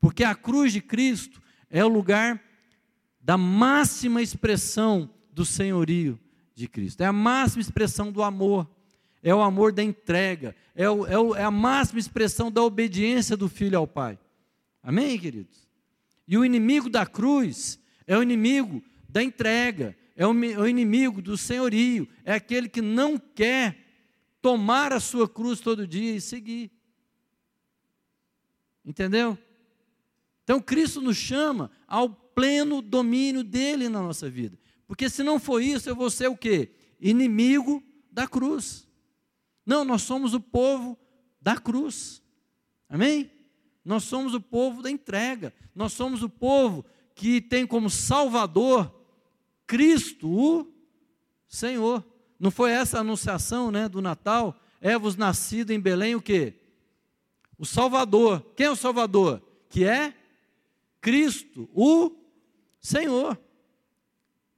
Porque 0.00 0.24
a 0.24 0.34
cruz 0.34 0.72
de 0.72 0.80
Cristo 0.80 1.40
é 1.70 1.84
o 1.84 1.88
lugar 1.88 2.42
da 3.20 3.36
máxima 3.36 4.20
expressão 4.20 5.08
do 5.32 5.44
senhorio 5.44 6.18
de 6.54 6.66
Cristo, 6.66 7.00
é 7.02 7.06
a 7.06 7.12
máxima 7.12 7.62
expressão 7.62 8.10
do 8.10 8.22
amor, 8.22 8.68
é 9.22 9.34
o 9.34 9.40
amor 9.40 9.72
da 9.72 9.82
entrega, 9.82 10.54
é, 10.74 10.88
o, 10.90 11.06
é, 11.06 11.18
o, 11.18 11.34
é 11.34 11.44
a 11.44 11.50
máxima 11.50 12.00
expressão 12.00 12.50
da 12.50 12.62
obediência 12.62 13.36
do 13.36 13.48
filho 13.48 13.78
ao 13.78 13.86
Pai. 13.86 14.18
Amém, 14.82 15.18
queridos? 15.18 15.68
E 16.26 16.36
o 16.36 16.44
inimigo 16.44 16.90
da 16.90 17.06
cruz 17.06 17.78
é 18.06 18.16
o 18.16 18.22
inimigo 18.22 18.82
da 19.08 19.22
entrega, 19.22 19.96
é 20.16 20.26
o, 20.26 20.44
é 20.44 20.58
o 20.58 20.66
inimigo 20.66 21.22
do 21.22 21.36
senhorio, 21.36 22.08
é 22.24 22.34
aquele 22.34 22.68
que 22.68 22.82
não 22.82 23.16
quer 23.18 23.78
tomar 24.40 24.92
a 24.92 24.98
sua 24.98 25.28
cruz 25.28 25.60
todo 25.60 25.86
dia 25.86 26.16
e 26.16 26.20
seguir. 26.20 26.70
Entendeu? 28.84 29.38
Então 30.42 30.60
Cristo 30.60 31.00
nos 31.00 31.16
chama 31.16 31.70
ao 31.86 32.08
pleno 32.10 32.82
domínio 32.82 33.44
dele 33.44 33.88
na 33.88 34.02
nossa 34.02 34.28
vida. 34.28 34.58
Porque 34.86 35.08
se 35.08 35.22
não 35.22 35.38
for 35.38 35.62
isso, 35.62 35.88
eu 35.88 35.94
vou 35.94 36.10
ser 36.10 36.28
o 36.28 36.36
quê? 36.36 36.72
Inimigo 37.00 37.82
da 38.10 38.26
cruz. 38.26 38.88
Não, 39.64 39.84
nós 39.84 40.02
somos 40.02 40.34
o 40.34 40.40
povo 40.40 40.98
da 41.40 41.56
cruz. 41.56 42.22
Amém? 42.88 43.30
Nós 43.84 44.04
somos 44.04 44.34
o 44.34 44.40
povo 44.40 44.82
da 44.82 44.90
entrega. 44.90 45.52
Nós 45.74 45.92
somos 45.92 46.22
o 46.22 46.28
povo 46.28 46.84
que 47.14 47.40
tem 47.40 47.66
como 47.66 47.90
Salvador 47.90 48.92
Cristo, 49.66 50.28
o 50.28 50.66
Senhor. 51.48 52.04
Não 52.38 52.50
foi 52.50 52.72
essa 52.72 52.98
a 52.98 53.00
anunciação 53.00 53.70
né, 53.70 53.88
do 53.88 54.02
Natal? 54.02 54.54
É-vos 54.80 55.16
nascido 55.16 55.70
em 55.70 55.80
Belém 55.80 56.14
o 56.14 56.20
quê? 56.22 56.54
O 57.56 57.64
Salvador. 57.64 58.44
Quem 58.56 58.66
é 58.66 58.70
o 58.70 58.76
Salvador? 58.76 59.40
Que 59.68 59.84
é 59.84 60.14
Cristo, 61.00 61.68
o 61.72 62.12
Senhor. 62.80 63.38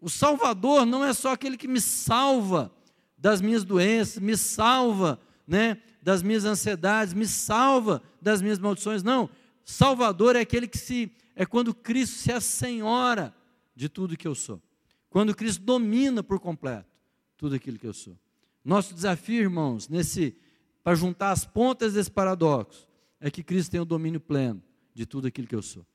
O 0.01 0.11
Salvador 0.11 0.85
não 0.85 1.05
é 1.05 1.13
só 1.13 1.33
aquele 1.33 1.57
que 1.57 1.69
me 1.69 1.81
salva 1.81 2.75
das 3.25 3.41
minhas 3.41 3.65
doenças, 3.65 4.19
me 4.19 4.37
salva 4.37 5.19
né, 5.47 5.81
das 6.03 6.23
minhas 6.23 6.45
ansiedades, 6.45 7.15
me 7.15 7.27
salva 7.27 8.03
das 8.21 8.43
minhas 8.43 8.59
maldições. 8.59 9.03
Não. 9.03 9.31
Salvador 9.65 10.37
é 10.37 10.41
aquele 10.41 10.69
que 10.69 10.77
se 10.77 11.11
é 11.35 11.47
quando 11.47 11.75
Cristo 11.75 12.17
se 12.17 12.31
assenhora 12.31 13.35
de 13.75 13.89
tudo 13.89 14.15
que 14.15 14.29
eu 14.29 14.35
sou. 14.35 14.61
Quando 15.09 15.35
Cristo 15.35 15.63
domina 15.63 16.23
por 16.23 16.39
completo 16.39 16.87
tudo 17.35 17.55
aquilo 17.55 17.79
que 17.79 17.87
eu 17.87 17.95
sou. 17.95 18.15
Nosso 18.63 18.93
desafio, 18.93 19.41
irmãos, 19.41 19.89
nesse 19.89 20.37
para 20.83 20.95
juntar 20.95 21.31
as 21.31 21.47
pontas 21.47 21.95
desse 21.95 22.11
paradoxo, 22.11 22.87
é 23.19 23.31
que 23.31 23.43
Cristo 23.43 23.71
tem 23.71 23.81
o 23.81 23.87
domínio 23.87 24.21
pleno 24.21 24.63
de 24.93 25.07
tudo 25.07 25.29
aquilo 25.29 25.49
que 25.49 25.57
eu 25.57 25.63
sou. 25.63 25.87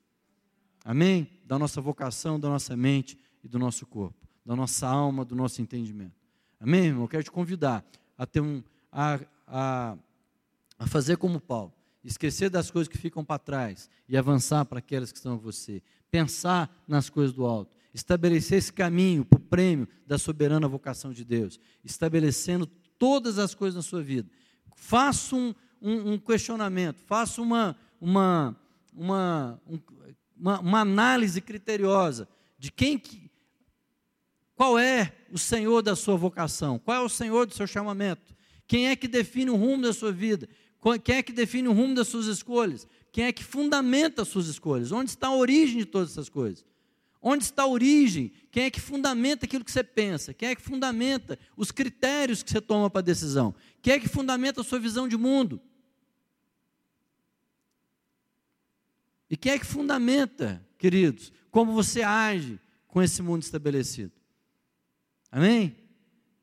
Amém? 0.84 1.30
Da 1.46 1.60
nossa 1.60 1.80
vocação, 1.80 2.40
da 2.40 2.50
nossa 2.50 2.76
mente 2.76 3.20
e 3.44 3.48
do 3.48 3.60
nosso 3.60 3.86
corpo, 3.86 4.28
da 4.44 4.56
nossa 4.56 4.88
alma, 4.88 5.24
do 5.24 5.36
nosso 5.36 5.62
entendimento. 5.62 6.19
Amém, 6.60 6.86
irmão? 6.86 7.04
Eu 7.04 7.08
quero 7.08 7.24
te 7.24 7.32
convidar 7.32 7.86
a 8.18 8.26
ter 8.26 8.42
um 8.42 8.64
a, 8.92 9.20
a, 9.48 9.98
a 10.78 10.88
fazer 10.88 11.18
como 11.18 11.40
Paulo, 11.40 11.74
esquecer 12.04 12.50
das 12.50 12.70
coisas 12.70 12.88
que 12.88 12.98
ficam 12.98 13.24
para 13.24 13.40
trás 13.40 13.90
e 14.08 14.18
avançar 14.18 14.66
para 14.66 14.80
aquelas 14.80 15.12
que 15.12 15.18
estão 15.18 15.34
a 15.34 15.38
você. 15.38 15.82
Pensar 16.12 16.84
nas 16.88 17.10
coisas 17.10 17.34
do 17.34 17.46
alto 17.46 17.80
estabelecer 17.94 18.58
esse 18.58 18.72
caminho 18.72 19.26
para 19.26 19.38
o 19.38 19.42
prêmio 19.42 19.88
da 20.06 20.18
soberana 20.18 20.68
vocação 20.68 21.12
de 21.12 21.24
Deus, 21.24 21.60
estabelecendo 21.84 22.68
todas 22.98 23.38
as 23.40 23.56
coisas 23.56 23.76
na 23.76 23.82
sua 23.82 24.02
vida. 24.02 24.30
Faça 24.76 25.36
um, 25.36 25.54
um, 25.82 26.14
um 26.14 26.18
questionamento, 26.18 27.00
faça 27.00 27.42
uma, 27.42 27.76
uma, 28.00 28.56
uma, 28.94 29.62
um, 29.68 29.80
uma, 30.38 30.60
uma, 30.60 30.80
análise 30.82 31.42
criteriosa 31.42 32.28
de 32.58 32.72
quem 32.72 32.98
que, 32.98 33.29
qual 34.60 34.78
é 34.78 35.14
o 35.32 35.38
Senhor 35.38 35.82
da 35.82 35.96
sua 35.96 36.18
vocação, 36.18 36.78
qual 36.78 36.98
é 36.98 37.06
o 37.06 37.08
Senhor 37.08 37.46
do 37.46 37.54
seu 37.54 37.66
chamamento, 37.66 38.36
quem 38.68 38.90
é 38.90 38.96
que 38.98 39.08
define 39.08 39.50
o 39.50 39.56
rumo 39.56 39.84
da 39.84 39.94
sua 39.94 40.12
vida, 40.12 40.50
quem 41.02 41.16
é 41.16 41.24
que 41.24 41.32
define 41.32 41.70
o 41.70 41.72
rumo 41.72 41.96
das 41.96 42.10
suas 42.10 42.26
escolhas, 42.26 42.86
quem 43.10 43.24
é 43.24 43.32
que 43.32 43.42
fundamenta 43.42 44.22
as 44.22 44.28
suas 44.28 44.48
escolhas, 44.48 44.92
onde 44.92 45.12
está 45.12 45.28
a 45.28 45.34
origem 45.34 45.78
de 45.78 45.86
todas 45.86 46.12
essas 46.12 46.28
coisas. 46.28 46.66
Onde 47.22 47.46
está 47.46 47.64
a 47.64 47.68
origem? 47.68 48.34
Quem 48.52 48.64
é 48.66 48.70
que 48.70 48.82
fundamenta 48.82 49.46
aquilo 49.46 49.64
que 49.64 49.72
você 49.72 49.82
pensa? 49.82 50.34
Quem 50.34 50.50
é 50.50 50.56
que 50.56 50.62
fundamenta 50.62 51.40
os 51.56 51.72
critérios 51.72 52.44
que 52.44 52.52
você 52.52 52.60
toma 52.60 52.90
para 52.90 53.00
a 53.00 53.02
decisão? 53.02 53.56
Quem 53.82 53.94
é 53.94 54.00
que 54.00 54.10
fundamenta 54.10 54.60
a 54.60 54.64
sua 54.66 54.78
visão 54.78 55.08
de 55.08 55.16
mundo? 55.16 55.62
E 59.30 59.38
quem 59.38 59.54
é 59.54 59.58
que 59.58 59.66
fundamenta, 59.66 60.62
queridos, 60.78 61.32
como 61.50 61.72
você 61.72 62.02
age 62.02 62.60
com 62.90 63.02
esse 63.02 63.22
mundo 63.22 63.44
estabelecido. 63.44 64.19
Amém? 65.32 65.76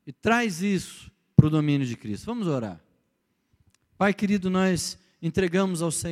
E 0.06 0.12
traz 0.12 0.62
isso 0.62 1.10
para 1.34 1.46
o 1.46 1.50
domínio 1.50 1.86
de 1.86 1.96
Cristo. 1.96 2.26
Vamos 2.26 2.46
orar. 2.46 2.80
Pai 3.98 4.14
querido, 4.14 4.48
nós 4.48 4.98
entregamos 5.20 5.82
ao 5.82 5.90
Senhor 5.90 6.04